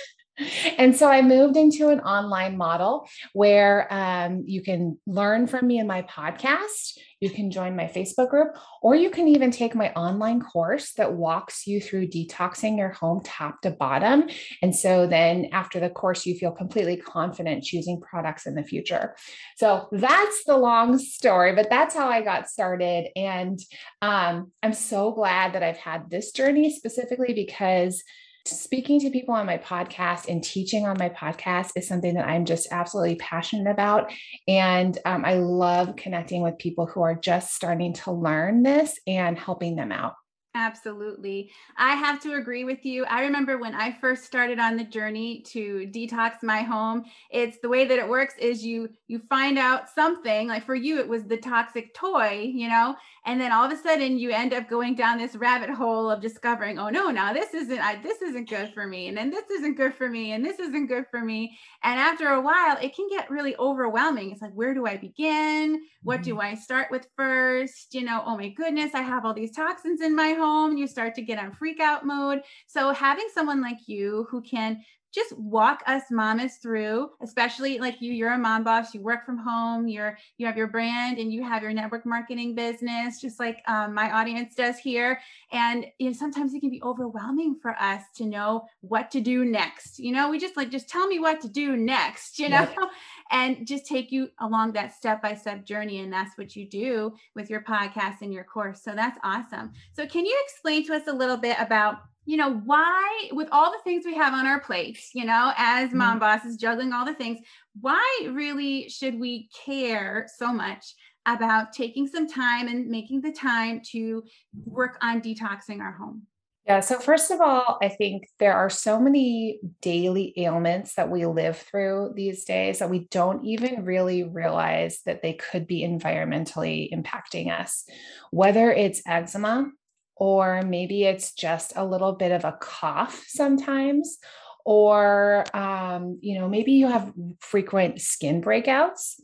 and 0.78 0.94
so 0.94 1.08
I 1.08 1.22
moved 1.22 1.56
into 1.56 1.88
an 1.88 2.00
online 2.00 2.56
model 2.56 3.08
where 3.32 3.92
um, 3.92 4.44
you 4.46 4.62
can 4.62 4.98
learn 5.06 5.46
from 5.46 5.66
me 5.66 5.78
in 5.78 5.86
my 5.86 6.02
podcast. 6.02 6.98
You 7.20 7.30
can 7.30 7.50
join 7.50 7.74
my 7.74 7.86
Facebook 7.86 8.28
group, 8.28 8.56
or 8.82 8.94
you 8.94 9.08
can 9.08 9.26
even 9.28 9.50
take 9.50 9.74
my 9.74 9.90
online 9.94 10.42
course 10.42 10.92
that 10.94 11.14
walks 11.14 11.66
you 11.66 11.80
through 11.80 12.08
detoxing 12.08 12.76
your 12.76 12.90
home 12.90 13.22
top 13.24 13.62
to 13.62 13.70
bottom. 13.70 14.28
And 14.60 14.76
so 14.76 15.06
then 15.06 15.48
after 15.52 15.80
the 15.80 15.88
course, 15.88 16.26
you 16.26 16.34
feel 16.34 16.52
completely 16.52 16.98
confident 16.98 17.64
choosing 17.64 18.02
products 18.02 18.46
in 18.46 18.54
the 18.54 18.62
future. 18.62 19.16
So 19.56 19.88
that's 19.92 20.44
the 20.44 20.58
long 20.58 20.98
story, 20.98 21.54
but 21.54 21.70
that's 21.70 21.94
how 21.94 22.08
I 22.08 22.20
got 22.20 22.50
started. 22.50 23.08
And 23.16 23.58
um, 24.02 24.52
I'm 24.62 24.74
so 24.74 25.12
glad 25.12 25.54
that 25.54 25.62
I've 25.62 25.78
had 25.78 26.10
this 26.10 26.32
journey 26.32 26.70
specifically 26.70 27.32
because 27.32 28.02
speaking 28.46 29.00
to 29.00 29.10
people 29.10 29.34
on 29.34 29.46
my 29.46 29.58
podcast 29.58 30.28
and 30.28 30.42
teaching 30.42 30.86
on 30.86 30.96
my 30.98 31.08
podcast 31.08 31.72
is 31.76 31.88
something 31.88 32.14
that 32.14 32.26
I'm 32.26 32.44
just 32.44 32.68
absolutely 32.70 33.16
passionate 33.16 33.70
about. 33.70 34.12
And 34.48 34.96
um, 35.04 35.24
I 35.24 35.34
love 35.34 35.96
connecting 35.96 36.42
with 36.42 36.58
people 36.58 36.86
who 36.86 37.02
are 37.02 37.14
just 37.14 37.54
starting 37.54 37.92
to 37.94 38.12
learn 38.12 38.62
this 38.62 38.98
and 39.06 39.38
helping 39.38 39.76
them 39.76 39.92
out. 39.92 40.14
Absolutely. 40.56 41.50
I 41.76 41.96
have 41.96 42.18
to 42.22 42.32
agree 42.36 42.64
with 42.64 42.86
you. 42.86 43.04
I 43.04 43.20
remember 43.20 43.58
when 43.58 43.74
I 43.74 43.92
first 43.92 44.24
started 44.24 44.58
on 44.58 44.78
the 44.78 44.84
journey 44.84 45.42
to 45.48 45.86
detox 45.92 46.42
my 46.42 46.62
home, 46.62 47.04
it's 47.30 47.58
the 47.58 47.68
way 47.68 47.84
that 47.84 47.98
it 47.98 48.08
works 48.08 48.32
is 48.38 48.64
you 48.64 48.88
you 49.06 49.20
find 49.28 49.58
out 49.58 49.90
something, 49.90 50.48
like 50.48 50.64
for 50.64 50.74
you 50.74 50.98
it 50.98 51.06
was 51.06 51.24
the 51.24 51.36
toxic 51.36 51.92
toy, 51.92 52.50
you 52.54 52.68
know, 52.70 52.96
and 53.26 53.38
then 53.38 53.52
all 53.52 53.66
of 53.66 53.70
a 53.70 53.76
sudden 53.76 54.18
you 54.18 54.30
end 54.30 54.54
up 54.54 54.70
going 54.70 54.94
down 54.94 55.18
this 55.18 55.36
rabbit 55.36 55.68
hole 55.68 56.10
of 56.10 56.22
discovering, 56.22 56.78
oh 56.78 56.88
no, 56.88 57.10
now 57.10 57.34
this 57.34 57.52
isn't 57.52 57.78
I, 57.78 58.00
this 58.02 58.22
isn't 58.22 58.48
good 58.48 58.72
for 58.72 58.86
me, 58.86 59.08
and 59.08 59.16
then 59.16 59.28
this 59.28 59.50
isn't 59.50 59.76
good 59.76 59.94
for 59.94 60.08
me, 60.08 60.32
and 60.32 60.42
this 60.42 60.58
isn't 60.58 60.86
good 60.86 61.04
for 61.10 61.20
me. 61.20 61.58
And 61.82 62.00
after 62.00 62.28
a 62.28 62.40
while, 62.40 62.78
it 62.82 62.96
can 62.96 63.08
get 63.10 63.30
really 63.30 63.54
overwhelming. 63.58 64.30
It's 64.30 64.40
like, 64.40 64.54
where 64.54 64.72
do 64.72 64.86
I 64.86 64.96
begin? 64.96 65.82
What 66.02 66.22
do 66.22 66.32
mm-hmm. 66.32 66.40
I 66.40 66.54
start 66.54 66.90
with 66.90 67.06
first? 67.14 67.92
You 67.94 68.04
know, 68.04 68.22
oh 68.24 68.38
my 68.38 68.48
goodness, 68.48 68.94
I 68.94 69.02
have 69.02 69.26
all 69.26 69.34
these 69.34 69.52
toxins 69.52 70.00
in 70.00 70.16
my 70.16 70.32
home 70.32 70.45
home, 70.46 70.76
you 70.76 70.86
start 70.86 71.14
to 71.16 71.22
get 71.22 71.38
on 71.38 71.52
freak 71.52 71.80
out 71.80 72.06
mode. 72.06 72.42
So 72.66 72.92
having 72.92 73.28
someone 73.34 73.60
like 73.60 73.78
you 73.86 74.26
who 74.30 74.40
can 74.42 74.82
just 75.16 75.36
walk 75.38 75.82
us 75.86 76.04
mamas 76.10 76.56
through 76.56 77.10
especially 77.22 77.78
like 77.78 78.00
you 78.00 78.12
you're 78.12 78.32
a 78.32 78.38
mom 78.38 78.62
boss 78.62 78.94
you 78.94 79.00
work 79.00 79.24
from 79.24 79.38
home 79.38 79.88
you're 79.88 80.16
you 80.36 80.46
have 80.46 80.56
your 80.56 80.66
brand 80.66 81.18
and 81.18 81.32
you 81.32 81.42
have 81.42 81.62
your 81.62 81.72
network 81.72 82.04
marketing 82.06 82.54
business 82.54 83.20
just 83.20 83.40
like 83.40 83.62
um, 83.66 83.94
my 83.94 84.12
audience 84.12 84.54
does 84.54 84.78
here. 84.78 85.20
And 85.52 85.86
you 85.98 86.08
know 86.08 86.12
sometimes 86.12 86.54
it 86.54 86.60
can 86.60 86.70
be 86.70 86.82
overwhelming 86.82 87.56
for 87.60 87.74
us 87.80 88.02
to 88.16 88.26
know 88.26 88.66
what 88.80 89.10
to 89.12 89.20
do 89.20 89.44
next 89.44 89.98
you 89.98 90.12
know? 90.12 90.30
We 90.30 90.38
just 90.38 90.56
like 90.56 90.70
just 90.70 90.88
tell 90.88 91.06
me 91.06 91.18
what 91.18 91.40
to 91.40 91.48
do 91.48 91.76
next 91.76 92.38
you 92.38 92.48
know? 92.48 92.68
Yeah. 92.78 92.86
and 93.30 93.66
just 93.66 93.86
take 93.86 94.12
you 94.12 94.28
along 94.40 94.72
that 94.72 94.94
step 94.94 95.22
by 95.22 95.34
step 95.34 95.64
journey 95.64 96.00
and 96.00 96.12
that's 96.12 96.36
what 96.38 96.54
you 96.54 96.68
do 96.68 97.14
with 97.34 97.50
your 97.50 97.62
podcast 97.62 98.22
and 98.22 98.32
your 98.32 98.44
course. 98.44 98.82
So 98.82 98.94
that's 98.94 99.18
awesome. 99.24 99.72
So 99.92 100.06
can 100.06 100.24
you 100.24 100.38
explain 100.44 100.86
to 100.86 100.94
us 100.94 101.08
a 101.08 101.12
little 101.12 101.36
bit 101.36 101.56
about 101.58 101.98
you 102.26 102.36
know, 102.36 102.54
why, 102.64 103.28
with 103.32 103.48
all 103.52 103.70
the 103.70 103.78
things 103.84 104.04
we 104.04 104.14
have 104.14 104.34
on 104.34 104.46
our 104.46 104.60
plates, 104.60 105.10
you 105.14 105.24
know, 105.24 105.52
as 105.56 105.92
mom 105.92 106.10
mm-hmm. 106.10 106.18
bosses 106.18 106.56
juggling 106.56 106.92
all 106.92 107.06
the 107.06 107.14
things, 107.14 107.38
why 107.80 108.04
really 108.30 108.88
should 108.88 109.18
we 109.18 109.48
care 109.64 110.26
so 110.36 110.52
much 110.52 110.94
about 111.24 111.72
taking 111.72 112.06
some 112.06 112.28
time 112.28 112.68
and 112.68 112.88
making 112.88 113.20
the 113.20 113.32
time 113.32 113.80
to 113.92 114.24
work 114.64 114.98
on 115.00 115.20
detoxing 115.20 115.80
our 115.80 115.92
home? 115.92 116.22
Yeah. 116.66 116.80
So, 116.80 116.98
first 116.98 117.30
of 117.30 117.40
all, 117.40 117.78
I 117.80 117.88
think 117.88 118.24
there 118.40 118.54
are 118.54 118.70
so 118.70 118.98
many 118.98 119.60
daily 119.80 120.34
ailments 120.36 120.96
that 120.96 121.08
we 121.08 121.24
live 121.24 121.56
through 121.56 122.14
these 122.16 122.44
days 122.44 122.80
that 122.80 122.90
we 122.90 123.06
don't 123.12 123.44
even 123.44 123.84
really 123.84 124.24
realize 124.24 125.00
that 125.06 125.22
they 125.22 125.34
could 125.34 125.68
be 125.68 125.86
environmentally 125.86 126.92
impacting 126.92 127.56
us, 127.56 127.88
whether 128.32 128.72
it's 128.72 129.00
eczema, 129.06 129.70
or 130.16 130.62
maybe 130.62 131.04
it's 131.04 131.32
just 131.32 131.72
a 131.76 131.84
little 131.84 132.12
bit 132.12 132.32
of 132.32 132.44
a 132.44 132.56
cough 132.60 133.24
sometimes 133.28 134.18
or 134.64 135.44
um, 135.54 136.18
you 136.20 136.38
know 136.38 136.48
maybe 136.48 136.72
you 136.72 136.88
have 136.88 137.12
frequent 137.40 138.00
skin 138.00 138.42
breakouts 138.42 139.14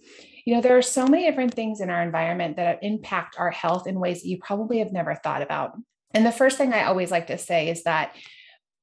You 0.44 0.54
know, 0.54 0.60
there 0.60 0.76
are 0.76 0.82
so 0.82 1.06
many 1.06 1.24
different 1.24 1.54
things 1.54 1.80
in 1.80 1.88
our 1.88 2.02
environment 2.02 2.56
that 2.56 2.82
impact 2.82 3.36
our 3.38 3.50
health 3.50 3.86
in 3.86 4.00
ways 4.00 4.22
that 4.22 4.28
you 4.28 4.38
probably 4.38 4.78
have 4.78 4.92
never 4.92 5.14
thought 5.14 5.42
about. 5.42 5.72
And 6.14 6.26
the 6.26 6.32
first 6.32 6.58
thing 6.58 6.72
I 6.72 6.84
always 6.84 7.10
like 7.10 7.28
to 7.28 7.38
say 7.38 7.68
is 7.68 7.84
that 7.84 8.16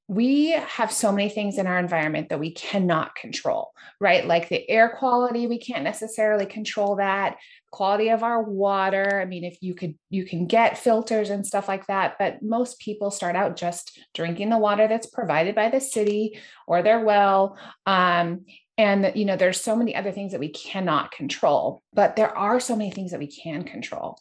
we 0.08 0.52
have 0.52 0.92
so 0.92 1.12
many 1.12 1.30
things 1.30 1.58
in 1.58 1.68
our 1.68 1.78
environment 1.78 2.30
that 2.30 2.40
we 2.40 2.52
cannot 2.52 3.16
control, 3.16 3.72
right? 4.00 4.26
Like 4.26 4.50
the 4.50 4.68
air 4.68 4.90
quality, 4.98 5.46
we 5.46 5.60
can't 5.60 5.84
necessarily 5.84 6.48
control 6.48 6.96
that. 6.96 7.38
Quality 7.72 8.10
of 8.10 8.24
our 8.24 8.42
water. 8.42 9.20
I 9.22 9.26
mean, 9.26 9.44
if 9.44 9.58
you 9.62 9.74
could, 9.76 9.96
you 10.10 10.26
can 10.26 10.48
get 10.48 10.78
filters 10.78 11.30
and 11.30 11.46
stuff 11.46 11.68
like 11.68 11.88
that, 11.88 12.16
but 12.18 12.42
most 12.42 12.80
people 12.80 13.12
start 13.12 13.36
out 13.36 13.56
just 13.56 14.00
drinking 14.14 14.50
the 14.50 14.58
water 14.58 14.88
that's 14.88 15.08
provided 15.08 15.56
by 15.56 15.70
the 15.70 15.80
city 15.80 16.40
or 16.68 16.82
their 16.82 17.00
well. 17.00 17.58
Um, 17.86 18.46
and 18.80 19.12
you 19.14 19.26
know 19.26 19.36
there's 19.36 19.60
so 19.60 19.76
many 19.76 19.94
other 19.94 20.12
things 20.12 20.32
that 20.32 20.40
we 20.40 20.48
cannot 20.48 21.12
control 21.12 21.84
but 21.94 22.16
there 22.16 22.36
are 22.36 22.62
so 22.62 22.76
many 22.76 22.90
things 22.90 23.12
that 23.12 23.20
we 23.20 23.28
can 23.28 23.64
control 23.64 24.18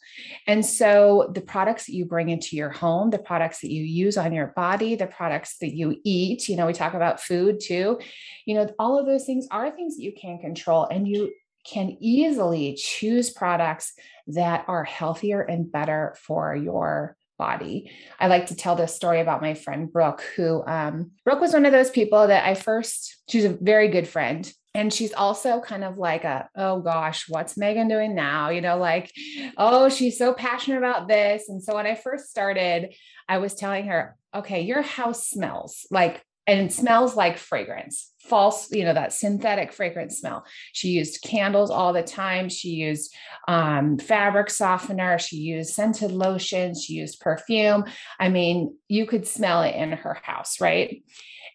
and 0.47 0.65
so 0.65 1.31
the 1.33 1.41
products 1.41 1.85
that 1.85 1.93
you 1.93 2.03
bring 2.03 2.29
into 2.29 2.57
your 2.57 2.69
home 2.69 3.09
the 3.09 3.17
products 3.17 3.61
that 3.61 3.71
you 3.71 3.81
use 3.81 4.17
on 4.17 4.33
your 4.33 4.47
body 4.57 4.95
the 4.95 5.07
products 5.07 5.57
that 5.59 5.73
you 5.73 5.95
eat 6.03 6.49
you 6.49 6.57
know 6.57 6.67
we 6.67 6.73
talk 6.73 6.93
about 6.93 7.21
food 7.21 7.59
too 7.61 7.97
you 8.45 8.53
know 8.53 8.69
all 8.77 8.99
of 8.99 9.05
those 9.05 9.25
things 9.25 9.47
are 9.49 9.71
things 9.71 9.95
that 9.95 10.03
you 10.03 10.11
can 10.11 10.37
control 10.37 10.85
and 10.85 11.07
you 11.07 11.31
can 11.65 11.97
easily 11.99 12.75
choose 12.75 13.29
products 13.29 13.93
that 14.27 14.65
are 14.67 14.83
healthier 14.83 15.41
and 15.41 15.71
better 15.71 16.15
for 16.19 16.55
your 16.55 17.15
body. 17.37 17.91
I 18.19 18.27
like 18.27 18.47
to 18.47 18.55
tell 18.55 18.75
this 18.75 18.93
story 18.93 19.21
about 19.21 19.41
my 19.41 19.53
friend 19.55 19.91
Brooke, 19.91 20.23
who 20.35 20.63
um, 20.65 21.11
Brooke 21.23 21.41
was 21.41 21.53
one 21.53 21.65
of 21.65 21.71
those 21.71 21.89
people 21.89 22.27
that 22.27 22.45
I 22.45 22.53
first, 22.53 23.23
she's 23.29 23.45
a 23.45 23.57
very 23.61 23.87
good 23.87 24.07
friend. 24.07 24.51
And 24.75 24.93
she's 24.93 25.13
also 25.13 25.61
kind 25.61 25.83
of 25.83 25.97
like 25.97 26.25
a, 26.25 26.47
oh 26.55 26.79
gosh, 26.81 27.27
what's 27.27 27.57
Megan 27.57 27.87
doing 27.87 28.13
now? 28.13 28.49
You 28.49 28.61
know, 28.61 28.77
like, 28.77 29.11
oh, 29.57 29.89
she's 29.89 30.17
so 30.17 30.31
passionate 30.31 30.77
about 30.77 31.07
this. 31.07 31.49
And 31.49 31.63
so 31.63 31.73
when 31.73 31.87
I 31.87 31.95
first 31.95 32.29
started, 32.29 32.93
I 33.27 33.39
was 33.39 33.55
telling 33.55 33.87
her, 33.87 34.15
okay, 34.33 34.61
your 34.61 34.83
house 34.83 35.27
smells 35.27 35.87
like 35.89 36.23
and 36.49 36.65
it 36.65 36.73
smells 36.73 37.15
like 37.15 37.37
fragrance 37.37 38.11
false 38.29 38.71
you 38.71 38.85
know 38.85 38.93
that 38.93 39.11
synthetic 39.11 39.73
fragrance 39.73 40.19
smell. 40.19 40.45
She 40.71 40.89
used 40.89 41.23
candles 41.23 41.71
all 41.71 41.91
the 41.91 42.03
time. 42.03 42.47
She 42.47 42.69
used 42.69 43.13
um, 43.47 43.97
fabric 43.97 44.49
softener. 44.51 45.17
She 45.17 45.37
used 45.37 45.73
scented 45.73 46.11
lotions 46.11 46.83
she 46.83 46.93
used 46.93 47.19
perfume. 47.19 47.85
I 48.19 48.29
mean 48.29 48.77
you 48.87 49.05
could 49.05 49.27
smell 49.27 49.63
it 49.63 49.75
in 49.75 49.91
her 49.93 50.19
house 50.23 50.61
right? 50.61 51.03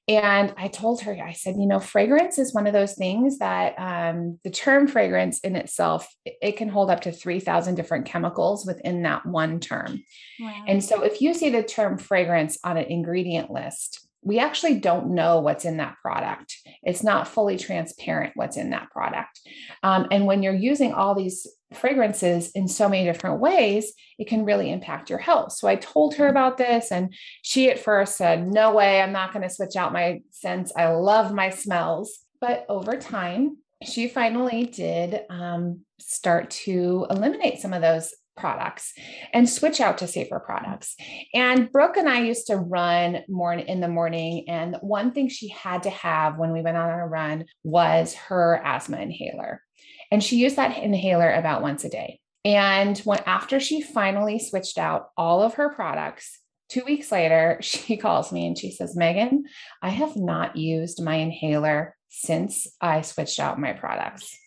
And 0.06 0.52
I 0.58 0.68
told 0.68 1.00
her, 1.00 1.16
I 1.18 1.32
said, 1.32 1.56
you 1.56 1.64
know, 1.64 1.80
fragrance 1.80 2.38
is 2.38 2.52
one 2.52 2.66
of 2.66 2.74
those 2.74 2.92
things 2.92 3.38
that 3.38 3.74
um, 3.78 4.38
the 4.44 4.50
term 4.50 4.86
fragrance 4.86 5.40
in 5.40 5.56
itself, 5.56 6.14
it 6.26 6.58
can 6.58 6.68
hold 6.68 6.90
up 6.90 7.00
to 7.02 7.12
3,000 7.12 7.74
different 7.74 8.04
chemicals 8.04 8.66
within 8.66 9.00
that 9.04 9.24
one 9.24 9.60
term. 9.60 10.04
Wow. 10.38 10.64
And 10.68 10.84
so 10.84 11.02
if 11.04 11.22
you 11.22 11.32
see 11.32 11.48
the 11.48 11.62
term 11.62 11.96
fragrance 11.96 12.58
on 12.62 12.76
an 12.76 12.84
ingredient 12.84 13.50
list, 13.50 14.06
we 14.24 14.38
actually 14.38 14.80
don't 14.80 15.14
know 15.14 15.40
what's 15.40 15.66
in 15.66 15.76
that 15.76 15.96
product. 16.00 16.56
It's 16.82 17.02
not 17.02 17.28
fully 17.28 17.58
transparent 17.58 18.32
what's 18.34 18.56
in 18.56 18.70
that 18.70 18.90
product. 18.90 19.40
Um, 19.82 20.08
and 20.10 20.26
when 20.26 20.42
you're 20.42 20.54
using 20.54 20.94
all 20.94 21.14
these 21.14 21.46
fragrances 21.74 22.50
in 22.52 22.66
so 22.66 22.88
many 22.88 23.04
different 23.04 23.40
ways, 23.40 23.92
it 24.18 24.26
can 24.26 24.44
really 24.44 24.72
impact 24.72 25.10
your 25.10 25.18
health. 25.18 25.52
So 25.52 25.68
I 25.68 25.76
told 25.76 26.14
her 26.14 26.28
about 26.28 26.56
this, 26.56 26.90
and 26.90 27.12
she 27.42 27.70
at 27.70 27.78
first 27.78 28.16
said, 28.16 28.50
No 28.52 28.72
way, 28.74 29.00
I'm 29.00 29.12
not 29.12 29.32
going 29.32 29.46
to 29.46 29.54
switch 29.54 29.76
out 29.76 29.92
my 29.92 30.22
scents. 30.30 30.72
I 30.74 30.88
love 30.88 31.32
my 31.34 31.50
smells. 31.50 32.18
But 32.40 32.64
over 32.68 32.96
time, 32.96 33.58
she 33.82 34.08
finally 34.08 34.64
did 34.64 35.20
um, 35.28 35.80
start 36.00 36.50
to 36.50 37.06
eliminate 37.10 37.60
some 37.60 37.72
of 37.72 37.82
those 37.82 38.14
products 38.36 38.92
and 39.32 39.48
switch 39.48 39.80
out 39.80 39.98
to 39.98 40.06
safer 40.06 40.40
products. 40.40 40.96
And 41.32 41.70
Brooke 41.70 41.96
and 41.96 42.08
I 42.08 42.20
used 42.20 42.46
to 42.48 42.56
run 42.56 43.22
more 43.28 43.52
in 43.52 43.80
the 43.80 43.88
morning. 43.88 44.48
And 44.48 44.76
one 44.80 45.12
thing 45.12 45.28
she 45.28 45.48
had 45.48 45.84
to 45.84 45.90
have 45.90 46.38
when 46.38 46.52
we 46.52 46.62
went 46.62 46.76
on 46.76 46.90
a 46.90 47.06
run 47.06 47.46
was 47.62 48.14
her 48.14 48.60
asthma 48.64 48.98
inhaler. 48.98 49.62
And 50.10 50.22
she 50.22 50.36
used 50.36 50.56
that 50.56 50.76
inhaler 50.78 51.32
about 51.32 51.62
once 51.62 51.84
a 51.84 51.88
day. 51.88 52.20
And 52.44 52.98
when 52.98 53.20
after 53.26 53.58
she 53.58 53.80
finally 53.80 54.38
switched 54.38 54.78
out 54.78 55.08
all 55.16 55.42
of 55.42 55.54
her 55.54 55.70
products, 55.70 56.40
two 56.68 56.84
weeks 56.84 57.10
later, 57.10 57.58
she 57.62 57.96
calls 57.96 58.32
me 58.32 58.46
and 58.46 58.58
she 58.58 58.70
says, 58.70 58.96
Megan, 58.96 59.44
I 59.82 59.90
have 59.90 60.16
not 60.16 60.56
used 60.56 61.02
my 61.02 61.16
inhaler 61.16 61.96
since 62.08 62.68
I 62.80 63.00
switched 63.00 63.40
out 63.40 63.58
my 63.58 63.72
products. 63.72 64.38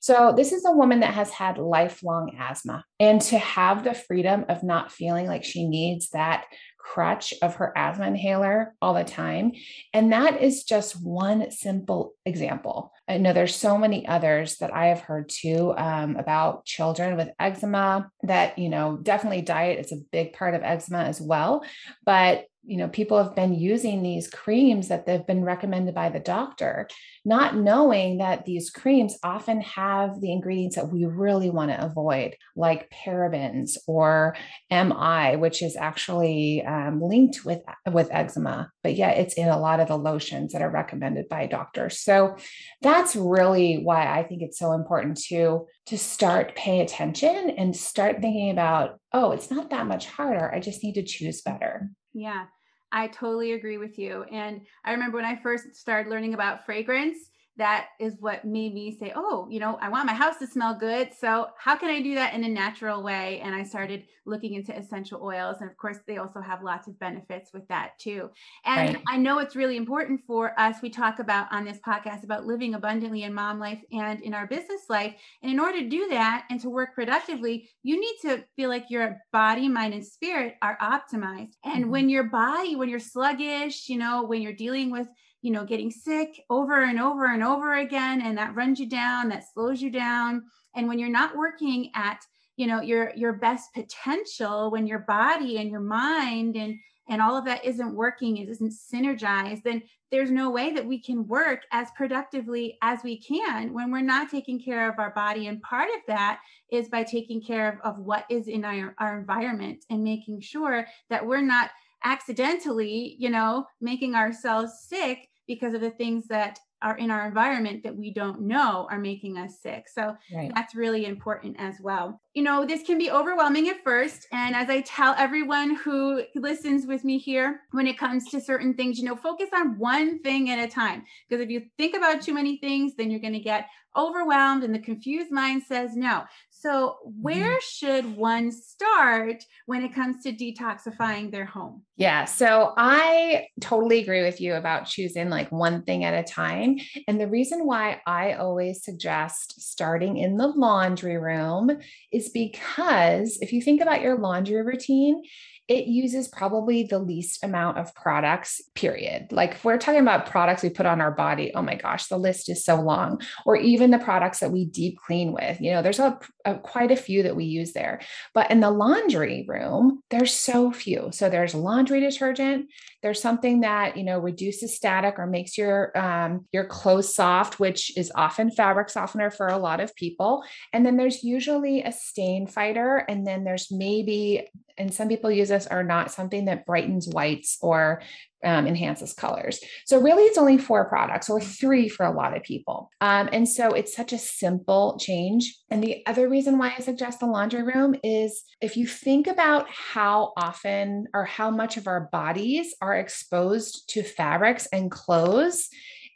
So, 0.00 0.32
this 0.36 0.52
is 0.52 0.64
a 0.64 0.72
woman 0.72 1.00
that 1.00 1.14
has 1.14 1.30
had 1.30 1.58
lifelong 1.58 2.36
asthma. 2.38 2.84
And 3.00 3.20
to 3.22 3.38
have 3.38 3.84
the 3.84 3.94
freedom 3.94 4.44
of 4.48 4.62
not 4.62 4.92
feeling 4.92 5.26
like 5.26 5.44
she 5.44 5.66
needs 5.66 6.10
that 6.10 6.46
crutch 6.88 7.34
of 7.42 7.56
her 7.56 7.76
asthma 7.76 8.06
inhaler 8.06 8.74
all 8.80 8.94
the 8.94 9.04
time. 9.04 9.52
And 9.92 10.12
that 10.12 10.40
is 10.40 10.64
just 10.64 11.04
one 11.04 11.50
simple 11.50 12.14
example. 12.24 12.92
I 13.06 13.18
know 13.18 13.32
there's 13.32 13.54
so 13.54 13.76
many 13.76 14.06
others 14.06 14.56
that 14.58 14.74
I 14.74 14.86
have 14.86 15.00
heard 15.00 15.28
too 15.28 15.74
um, 15.76 16.16
about 16.16 16.64
children 16.64 17.16
with 17.16 17.30
eczema 17.38 18.10
that, 18.22 18.58
you 18.58 18.70
know, 18.70 18.96
definitely 18.96 19.42
diet 19.42 19.84
is 19.84 19.92
a 19.92 20.02
big 20.12 20.32
part 20.32 20.54
of 20.54 20.62
eczema 20.62 21.00
as 21.00 21.20
well. 21.20 21.62
But 22.04 22.46
you 22.68 22.76
know 22.76 22.88
people 22.88 23.22
have 23.22 23.34
been 23.34 23.54
using 23.54 24.02
these 24.02 24.28
creams 24.28 24.88
that 24.88 25.06
they've 25.06 25.26
been 25.26 25.42
recommended 25.42 25.94
by 25.94 26.10
the 26.10 26.20
doctor 26.20 26.86
not 27.24 27.56
knowing 27.56 28.18
that 28.18 28.44
these 28.44 28.68
creams 28.70 29.16
often 29.22 29.62
have 29.62 30.20
the 30.20 30.30
ingredients 30.30 30.76
that 30.76 30.90
we 30.90 31.06
really 31.06 31.48
want 31.48 31.70
to 31.70 31.84
avoid 31.84 32.36
like 32.54 32.90
parabens 32.90 33.78
or 33.86 34.36
mi 34.70 35.36
which 35.36 35.62
is 35.62 35.76
actually 35.76 36.62
um, 36.64 37.00
linked 37.00 37.44
with 37.44 37.60
with 37.90 38.08
eczema. 38.10 38.70
But 38.82 38.94
yet 38.94 39.18
it's 39.18 39.34
in 39.34 39.48
a 39.48 39.58
lot 39.58 39.80
of 39.80 39.88
the 39.88 39.96
lotions 39.96 40.52
that 40.52 40.62
are 40.62 40.70
recommended 40.70 41.28
by 41.28 41.46
doctors. 41.46 41.98
So 42.00 42.36
that's 42.82 43.16
really 43.16 43.82
why 43.82 44.06
i 44.18 44.22
think 44.22 44.42
it's 44.42 44.58
so 44.58 44.72
important 44.72 45.18
to 45.28 45.66
to 45.86 45.96
start 45.96 46.54
pay 46.54 46.80
attention 46.80 47.50
and 47.50 47.74
start 47.74 48.20
thinking 48.20 48.50
about 48.50 49.00
oh 49.12 49.32
it's 49.32 49.50
not 49.50 49.70
that 49.70 49.86
much 49.86 50.06
harder. 50.06 50.52
I 50.54 50.60
just 50.60 50.82
need 50.82 50.94
to 50.94 51.02
choose 51.02 51.40
better. 51.40 51.90
Yeah 52.12 52.46
I 52.92 53.08
totally 53.08 53.52
agree 53.52 53.78
with 53.78 53.98
you. 53.98 54.24
And 54.24 54.62
I 54.84 54.92
remember 54.92 55.16
when 55.16 55.26
I 55.26 55.40
first 55.42 55.74
started 55.76 56.10
learning 56.10 56.34
about 56.34 56.64
fragrance, 56.64 57.30
that 57.58 57.88
is 57.98 58.14
what 58.20 58.44
made 58.44 58.72
me 58.72 58.96
say, 58.96 59.12
oh, 59.14 59.46
you 59.50 59.58
know, 59.58 59.78
I 59.80 59.88
want 59.88 60.06
my 60.06 60.14
house 60.14 60.38
to 60.38 60.46
smell 60.46 60.74
good. 60.74 61.10
So, 61.18 61.48
how 61.58 61.76
can 61.76 61.90
I 61.90 62.00
do 62.00 62.14
that 62.14 62.34
in 62.34 62.44
a 62.44 62.48
natural 62.48 63.02
way? 63.02 63.40
And 63.40 63.54
I 63.54 63.64
started 63.64 64.04
looking 64.24 64.54
into 64.54 64.76
essential 64.76 65.20
oils. 65.22 65.56
And 65.60 65.68
of 65.68 65.76
course, 65.76 65.98
they 66.06 66.18
also 66.18 66.40
have 66.40 66.62
lots 66.62 66.86
of 66.86 66.98
benefits 66.98 67.52
with 67.52 67.66
that 67.68 67.98
too. 67.98 68.30
And 68.64 68.94
right. 68.94 69.04
I 69.08 69.16
know 69.16 69.38
it's 69.38 69.56
really 69.56 69.76
important 69.76 70.20
for 70.26 70.58
us. 70.58 70.76
We 70.82 70.90
talk 70.90 71.18
about 71.18 71.48
on 71.50 71.64
this 71.64 71.78
podcast 71.86 72.24
about 72.24 72.46
living 72.46 72.74
abundantly 72.74 73.24
in 73.24 73.34
mom 73.34 73.58
life 73.58 73.80
and 73.90 74.20
in 74.20 74.34
our 74.34 74.46
business 74.46 74.82
life. 74.88 75.14
And 75.42 75.50
in 75.50 75.58
order 75.58 75.80
to 75.80 75.88
do 75.88 76.08
that 76.10 76.44
and 76.50 76.60
to 76.60 76.70
work 76.70 76.94
productively, 76.94 77.70
you 77.82 77.98
need 77.98 78.16
to 78.22 78.44
feel 78.54 78.68
like 78.68 78.90
your 78.90 79.18
body, 79.32 79.68
mind, 79.68 79.94
and 79.94 80.06
spirit 80.06 80.56
are 80.62 80.78
optimized. 80.80 81.54
And 81.64 81.84
mm-hmm. 81.84 81.90
when 81.90 82.08
your 82.08 82.24
body, 82.24 82.76
when 82.76 82.88
you're 82.88 83.00
sluggish, 83.00 83.88
you 83.88 83.98
know, 83.98 84.24
when 84.24 84.42
you're 84.42 84.52
dealing 84.52 84.90
with 84.90 85.08
you 85.42 85.50
know, 85.50 85.64
getting 85.64 85.90
sick 85.90 86.42
over 86.50 86.82
and 86.82 87.00
over 87.00 87.26
and 87.26 87.42
over 87.42 87.76
again. 87.76 88.22
And 88.22 88.36
that 88.38 88.54
runs 88.54 88.80
you 88.80 88.88
down, 88.88 89.28
that 89.28 89.44
slows 89.52 89.80
you 89.80 89.90
down. 89.90 90.44
And 90.74 90.88
when 90.88 90.98
you're 90.98 91.08
not 91.08 91.36
working 91.36 91.90
at, 91.94 92.20
you 92.56 92.66
know, 92.66 92.80
your 92.80 93.12
your 93.14 93.34
best 93.34 93.72
potential, 93.74 94.70
when 94.70 94.86
your 94.86 95.00
body 95.00 95.58
and 95.58 95.70
your 95.70 95.80
mind 95.80 96.56
and 96.56 96.78
and 97.08 97.22
all 97.22 97.36
of 97.36 97.46
that 97.46 97.64
isn't 97.64 97.94
working, 97.94 98.36
it 98.36 98.48
isn't 98.48 98.72
synergized, 98.72 99.62
then 99.62 99.82
there's 100.10 100.30
no 100.30 100.50
way 100.50 100.72
that 100.72 100.86
we 100.86 101.00
can 101.00 101.26
work 101.26 101.62
as 101.72 101.88
productively 101.96 102.76
as 102.82 103.02
we 103.02 103.18
can 103.18 103.72
when 103.72 103.90
we're 103.90 104.00
not 104.00 104.30
taking 104.30 104.60
care 104.60 104.90
of 104.90 104.98
our 104.98 105.10
body. 105.10 105.46
And 105.46 105.62
part 105.62 105.88
of 105.88 106.02
that 106.06 106.40
is 106.70 106.88
by 106.88 107.04
taking 107.04 107.40
care 107.42 107.80
of, 107.82 107.94
of 107.96 108.04
what 108.04 108.24
is 108.28 108.46
in 108.46 108.64
our, 108.64 108.94
our 108.98 109.18
environment 109.18 109.84
and 109.88 110.04
making 110.04 110.40
sure 110.40 110.86
that 111.08 111.26
we're 111.26 111.40
not 111.40 111.70
accidentally, 112.04 113.16
you 113.18 113.30
know, 113.30 113.66
making 113.80 114.14
ourselves 114.14 114.72
sick 114.86 115.28
because 115.46 115.74
of 115.74 115.80
the 115.80 115.90
things 115.90 116.26
that 116.28 116.58
are 116.80 116.96
in 116.96 117.10
our 117.10 117.26
environment 117.26 117.82
that 117.82 117.96
we 117.96 118.12
don't 118.12 118.40
know 118.40 118.86
are 118.90 119.00
making 119.00 119.36
us 119.36 119.58
sick. 119.60 119.88
So 119.88 120.16
right. 120.32 120.52
that's 120.54 120.74
really 120.74 121.06
important 121.06 121.56
as 121.58 121.74
well. 121.82 122.20
You 122.34 122.42
know, 122.42 122.64
this 122.64 122.84
can 122.84 122.98
be 122.98 123.10
overwhelming 123.10 123.68
at 123.68 123.82
first. 123.82 124.28
And 124.30 124.54
as 124.54 124.70
I 124.70 124.82
tell 124.82 125.14
everyone 125.18 125.74
who 125.74 126.22
listens 126.36 126.86
with 126.86 127.02
me 127.02 127.18
here, 127.18 127.62
when 127.72 127.88
it 127.88 127.98
comes 127.98 128.28
to 128.30 128.40
certain 128.40 128.74
things, 128.74 128.98
you 128.98 129.04
know, 129.04 129.16
focus 129.16 129.48
on 129.52 129.78
one 129.78 130.20
thing 130.20 130.50
at 130.50 130.64
a 130.64 130.68
time. 130.68 131.02
Because 131.28 131.42
if 131.42 131.50
you 131.50 131.62
think 131.76 131.96
about 131.96 132.22
too 132.22 132.34
many 132.34 132.58
things, 132.58 132.94
then 132.94 133.10
you're 133.10 133.18
going 133.18 133.32
to 133.32 133.40
get 133.40 133.66
overwhelmed 133.96 134.62
and 134.62 134.72
the 134.72 134.78
confused 134.78 135.32
mind 135.32 135.62
says 135.64 135.96
no. 135.96 136.22
So, 136.60 136.96
where 137.04 137.58
mm-hmm. 137.58 137.58
should 137.60 138.16
one 138.16 138.50
start 138.50 139.44
when 139.66 139.84
it 139.84 139.94
comes 139.94 140.24
to 140.24 140.32
detoxifying 140.32 141.30
their 141.30 141.44
home? 141.44 141.82
Yeah. 141.96 142.24
So, 142.24 142.74
I 142.76 143.46
totally 143.60 144.00
agree 144.00 144.22
with 144.22 144.40
you 144.40 144.54
about 144.54 144.86
choosing 144.86 145.30
like 145.30 145.52
one 145.52 145.82
thing 145.82 146.02
at 146.02 146.14
a 146.14 146.28
time. 146.28 146.78
And 147.06 147.20
the 147.20 147.28
reason 147.28 147.64
why 147.64 148.00
I 148.08 148.32
always 148.32 148.82
suggest 148.82 149.60
starting 149.60 150.16
in 150.16 150.36
the 150.36 150.48
laundry 150.48 151.16
room 151.16 151.70
is 152.12 152.30
because 152.30 153.38
if 153.40 153.52
you 153.52 153.62
think 153.62 153.80
about 153.80 154.00
your 154.00 154.18
laundry 154.18 154.60
routine, 154.60 155.22
it 155.68 155.86
uses 155.86 156.28
probably 156.28 156.84
the 156.84 156.98
least 156.98 157.44
amount 157.44 157.76
of 157.76 157.94
products, 157.94 158.62
period. 158.74 159.30
Like 159.30 159.52
if 159.52 159.64
we're 159.64 159.76
talking 159.76 160.00
about 160.00 160.24
products 160.24 160.62
we 160.62 160.70
put 160.70 160.86
on 160.86 161.02
our 161.02 161.10
body, 161.10 161.52
oh 161.54 161.60
my 161.60 161.74
gosh, 161.74 162.06
the 162.06 162.16
list 162.16 162.48
is 162.48 162.64
so 162.64 162.80
long. 162.80 163.20
Or 163.44 163.54
even 163.54 163.90
the 163.90 163.98
products 163.98 164.40
that 164.40 164.50
we 164.50 164.64
deep 164.64 164.98
clean 164.98 165.32
with, 165.32 165.60
you 165.60 165.72
know, 165.72 165.82
there's 165.82 165.98
a, 165.98 166.18
a, 166.46 166.54
quite 166.54 166.90
a 166.90 166.96
few 166.96 167.22
that 167.24 167.36
we 167.36 167.44
use 167.44 167.74
there. 167.74 168.00
But 168.32 168.50
in 168.50 168.60
the 168.60 168.70
laundry 168.70 169.44
room, 169.46 170.02
there's 170.08 170.32
so 170.32 170.72
few. 170.72 171.10
So 171.12 171.28
there's 171.28 171.54
laundry 171.54 172.00
detergent, 172.00 172.70
there's 173.02 173.20
something 173.20 173.60
that, 173.60 173.98
you 173.98 174.04
know, 174.04 174.18
reduces 174.18 174.74
static 174.74 175.18
or 175.18 175.26
makes 175.26 175.58
your 175.58 175.96
um, 175.96 176.46
your 176.50 176.64
clothes 176.64 177.14
soft, 177.14 177.60
which 177.60 177.96
is 177.96 178.10
often 178.14 178.50
fabric 178.50 178.88
softener 178.88 179.30
for 179.30 179.48
a 179.48 179.58
lot 179.58 179.80
of 179.80 179.94
people. 179.94 180.42
And 180.72 180.84
then 180.84 180.96
there's 180.96 181.22
usually 181.22 181.82
a 181.82 181.92
stain 181.92 182.46
fighter. 182.46 183.04
And 183.08 183.26
then 183.26 183.44
there's 183.44 183.70
maybe 183.70 184.48
and 184.78 184.92
some 184.92 185.08
people 185.08 185.30
use 185.30 185.48
this 185.48 185.66
are 185.66 185.84
not 185.84 186.10
something 186.10 186.46
that 186.46 186.66
brightens 186.66 187.08
whites 187.08 187.58
or 187.60 188.02
um, 188.44 188.66
enhances 188.66 189.12
colors. 189.12 189.60
So 189.84 190.00
really, 190.00 190.22
it's 190.24 190.38
only 190.38 190.58
four 190.58 190.88
products 190.88 191.28
or 191.28 191.40
three 191.40 191.88
for 191.88 192.06
a 192.06 192.12
lot 192.12 192.36
of 192.36 192.42
people. 192.42 192.90
Um, 193.00 193.28
and 193.32 193.48
so 193.48 193.70
it's 193.70 193.94
such 193.94 194.12
a 194.12 194.18
simple 194.18 194.96
change. 195.00 195.56
And 195.70 195.82
the 195.82 196.06
other 196.06 196.28
reason 196.28 196.58
why 196.58 196.74
I 196.76 196.80
suggest 196.80 197.20
the 197.20 197.26
laundry 197.26 197.62
room 197.62 197.96
is 198.04 198.44
if 198.60 198.76
you 198.76 198.86
think 198.86 199.26
about 199.26 199.68
how 199.70 200.32
often 200.36 201.06
or 201.12 201.24
how 201.24 201.50
much 201.50 201.76
of 201.76 201.88
our 201.88 202.08
bodies 202.12 202.74
are 202.80 202.94
exposed 202.94 203.90
to 203.90 204.02
fabrics 204.02 204.66
and 204.66 204.90
clothes, 204.90 205.68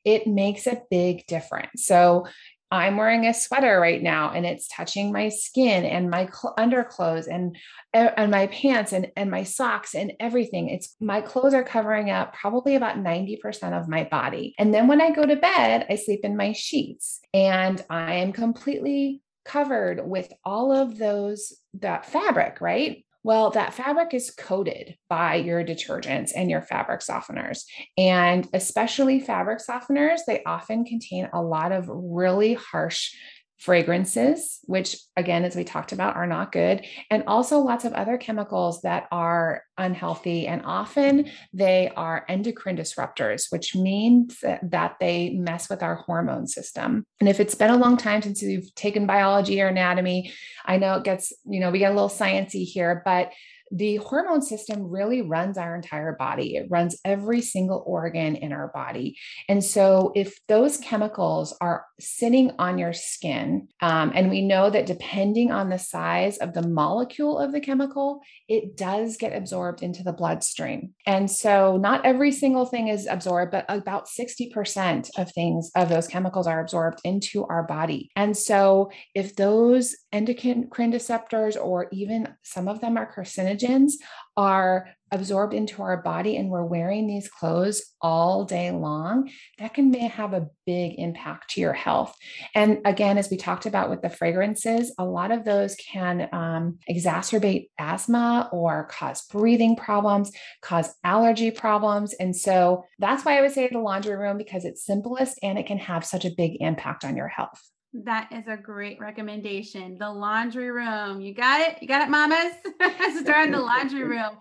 it 0.05 0.27
makes 0.27 0.67
a 0.67 0.83
big 0.91 1.27
difference. 1.27 1.87
So 1.87 2.27
I'm 2.73 2.97
wearing 2.97 3.27
a 3.27 3.35
sweater 3.35 3.79
right 3.79 4.03
now 4.03 4.31
and 4.31 4.47
it's 4.47 4.67
touching 4.67 5.13
my 5.13 5.29
skin 5.29 5.85
and 5.85 6.09
my 6.09 6.25
cl- 6.27 6.55
underclothes 6.57 7.27
and 7.27 7.55
and 7.93 8.31
my 8.31 8.47
pants 8.47 8.93
and 8.93 9.13
and 9.15 9.31
my 9.31 9.43
socks 9.43 9.95
and 9.95 10.15
everything. 10.19 10.71
It's 10.71 10.97
my 10.99 11.21
clothes 11.21 11.53
are 11.53 11.63
covering 11.63 12.11
up 12.11 12.33
probably 12.33 12.75
about 12.75 12.97
90% 12.97 13.79
of 13.79 13.89
my 13.89 14.05
body. 14.05 14.55
And 14.59 14.73
then 14.73 14.89
when 14.89 15.03
I 15.03 15.11
go 15.11 15.27
to 15.27 15.37
bed, 15.37 15.87
I 15.91 15.97
sleep 15.97 16.21
in 16.23 16.35
my 16.35 16.53
sheets 16.53 17.21
and 17.35 17.85
I 17.91 18.15
am 18.15 18.33
completely 18.33 19.21
covered 19.45 20.09
with 20.09 20.33
all 20.43 20.73
of 20.73 20.97
those 20.97 21.53
that 21.75 22.07
fabric, 22.07 22.63
right? 22.63 23.05
Well, 23.25 23.51
that 23.51 23.75
fabric 23.75 24.15
is 24.15 24.33
coated 24.33 24.97
by 25.09 25.37
your 25.37 25.65
detergents 25.65 26.33
and 26.35 26.51
your 26.51 26.63
fabric 26.63 27.01
softeners. 27.01 27.65
And 27.97 28.49
especially 28.53 29.21
fabric 29.21 29.61
softeners, 29.61 30.21
they 30.27 30.43
often 30.45 30.85
contain 30.85 31.29
a 31.33 31.41
lot 31.41 31.71
of 31.71 31.89
really 31.89 32.55
harsh 32.55 33.15
fragrances, 33.63 34.59
which 34.65 34.97
again, 35.17 35.45
as 35.45 35.55
we 35.55 35.63
talked 35.63 35.93
about, 35.93 36.17
are 36.17 36.27
not 36.27 36.51
good, 36.51 36.85
and 37.11 37.23
also 37.29 37.61
lots 37.61 37.85
of 37.85 37.93
other 37.93 38.19
chemicals 38.19 38.83
that 38.83 39.07
are 39.13 39.63
unhealthy. 39.79 40.49
And 40.49 40.63
often 40.65 41.31
they 41.53 41.93
are 41.97 42.27
endocrine 42.29 42.77
disruptors, 42.77 43.47
which 43.51 43.77
means 43.77 44.43
that 44.63 44.97
they 44.99 45.31
mess 45.31 45.71
with 45.71 45.81
our 45.83 45.95
hormone 45.95 46.49
system. 46.49 47.05
And 47.21 47.29
if 47.29 47.39
it's 47.39 47.55
been 47.55 47.71
a 47.71 47.77
long 47.77 47.97
time 47.97 48.21
since 48.21 48.43
you've 48.43 48.75
taken 48.75 49.07
biology 49.07 49.63
or 49.63 49.69
anatomy, 49.69 50.33
I 50.65 50.79
know 50.79 50.97
it 50.97 51.05
gets, 51.05 51.33
you 51.45 51.61
know, 51.61 51.71
we 51.71 51.79
get 51.79 51.93
a 51.93 51.95
little 51.95 52.09
sciencey 52.09 52.65
here, 52.65 53.01
but 53.05 53.31
the 53.73 53.97
hormone 53.97 54.43
system 54.43 54.91
really 54.91 55.23
runs 55.23 55.57
our 55.57 55.75
entire 55.75 56.13
body. 56.13 56.57
It 56.57 56.67
runs 56.69 57.01
every 57.05 57.41
single 57.41 57.83
organ 57.87 58.37
in 58.37 58.53
our 58.53 58.69
body. 58.69 59.17
And 59.49 59.65
so, 59.65 60.13
if 60.15 60.39
those 60.47 60.77
chemicals 60.77 61.57
are 61.61 61.87
sitting 61.99 62.53
on 62.59 62.79
your 62.79 62.93
skin, 62.93 63.69
um, 63.81 64.13
and 64.15 64.31
we 64.31 64.43
know 64.43 64.69
that 64.69 64.85
depending 64.85 65.51
on 65.51 65.71
the 65.71 65.79
size 65.79 66.37
of 66.39 66.53
the 66.53 66.69
molecule 66.69 67.39
of 67.39 67.53
the 67.53 67.61
chemical, 67.61 68.21
it 68.47 68.77
does 68.77 69.17
get 69.17 69.35
absorbed 69.35 69.83
into 69.83 70.03
the 70.03 70.13
bloodstream. 70.13 70.93
And 71.07 71.31
so, 71.31 71.79
not 71.79 72.05
every 72.05 72.33
single 72.33 72.67
thing 72.67 72.89
is 72.89 73.07
absorbed, 73.07 73.53
but 73.53 73.65
about 73.71 74.07
60% 74.07 75.11
of 75.17 75.33
things, 75.33 75.71
of 75.75 75.89
those 75.89 76.09
chemicals, 76.09 76.47
are 76.47 76.61
absorbed 76.61 77.01
into 77.05 77.47
our 77.47 77.63
body. 77.63 78.11
And 78.17 78.37
so, 78.37 78.91
if 79.15 79.35
those 79.35 79.97
endocrine 80.13 80.91
receptors, 80.91 81.57
or 81.57 81.89
even 81.91 82.29
some 82.43 82.69
of 82.69 82.81
them 82.81 82.97
are 82.97 83.13
carcinogens, 83.13 83.93
are 84.37 84.89
absorbed 85.13 85.53
into 85.53 85.83
our 85.83 85.99
body 85.99 86.37
and 86.37 86.49
we're 86.49 86.65
wearing 86.65 87.07
these 87.07 87.29
clothes 87.29 87.83
all 88.01 88.45
day 88.45 88.71
long, 88.71 89.31
that 89.59 89.75
can 89.75 89.93
have 89.93 90.33
a 90.33 90.49
big 90.65 90.99
impact 90.99 91.51
to 91.51 91.61
your 91.61 91.75
health. 91.75 92.17
And 92.55 92.79
again, 92.87 93.19
as 93.19 93.31
we 93.31 93.37
talked 93.37 93.67
about 93.67 93.91
with 93.91 94.01
the 94.01 94.09
fragrances, 94.09 94.95
a 94.99 95.05
lot 95.05 95.31
of 95.31 95.45
those 95.45 95.77
can 95.77 96.29
um, 96.33 96.79
exacerbate 96.91 97.69
asthma 97.79 98.49
or 98.53 98.89
cause 98.91 99.23
breathing 99.27 99.77
problems, 99.77 100.33
cause 100.63 100.95
allergy 101.05 101.51
problems. 101.51 102.15
And 102.15 102.35
so 102.35 102.85
that's 102.99 103.25
why 103.25 103.37
I 103.37 103.43
would 103.43 103.53
say 103.53 103.69
the 103.69 103.79
laundry 103.79 104.17
room 104.17 104.39
because 104.39 104.65
it's 104.65 104.85
simplest 104.85 105.39
and 105.43 105.59
it 105.59 105.67
can 105.67 105.79
have 105.79 106.05
such 106.05 106.25
a 106.25 106.31
big 106.31 106.57
impact 106.61 107.05
on 107.05 107.17
your 107.17 107.29
health. 107.29 107.61
That 107.95 108.33
is 108.33 108.49
a 108.49 108.57
great 108.57 108.99
recommendation. 108.99 109.99
The 109.99 110.11
laundry 110.11 110.71
room. 110.71 111.21
You 111.21 111.35
got 111.35 111.61
it? 111.61 111.79
You 111.83 111.89
got 111.89 112.03
it, 112.03 112.11
mamas? 112.11 112.53
Start 113.21 113.47
in 113.47 113.53
the 113.53 113.61
laundry 113.61 114.03
room. 114.09 114.39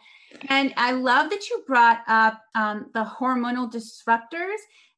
And 0.48 0.74
I 0.78 0.92
love 0.92 1.30
that 1.32 1.50
you 1.50 1.64
brought 1.68 2.00
up 2.08 2.42
um, 2.56 2.90
the 2.94 3.04
hormonal 3.04 3.70
disruptors 3.70 4.58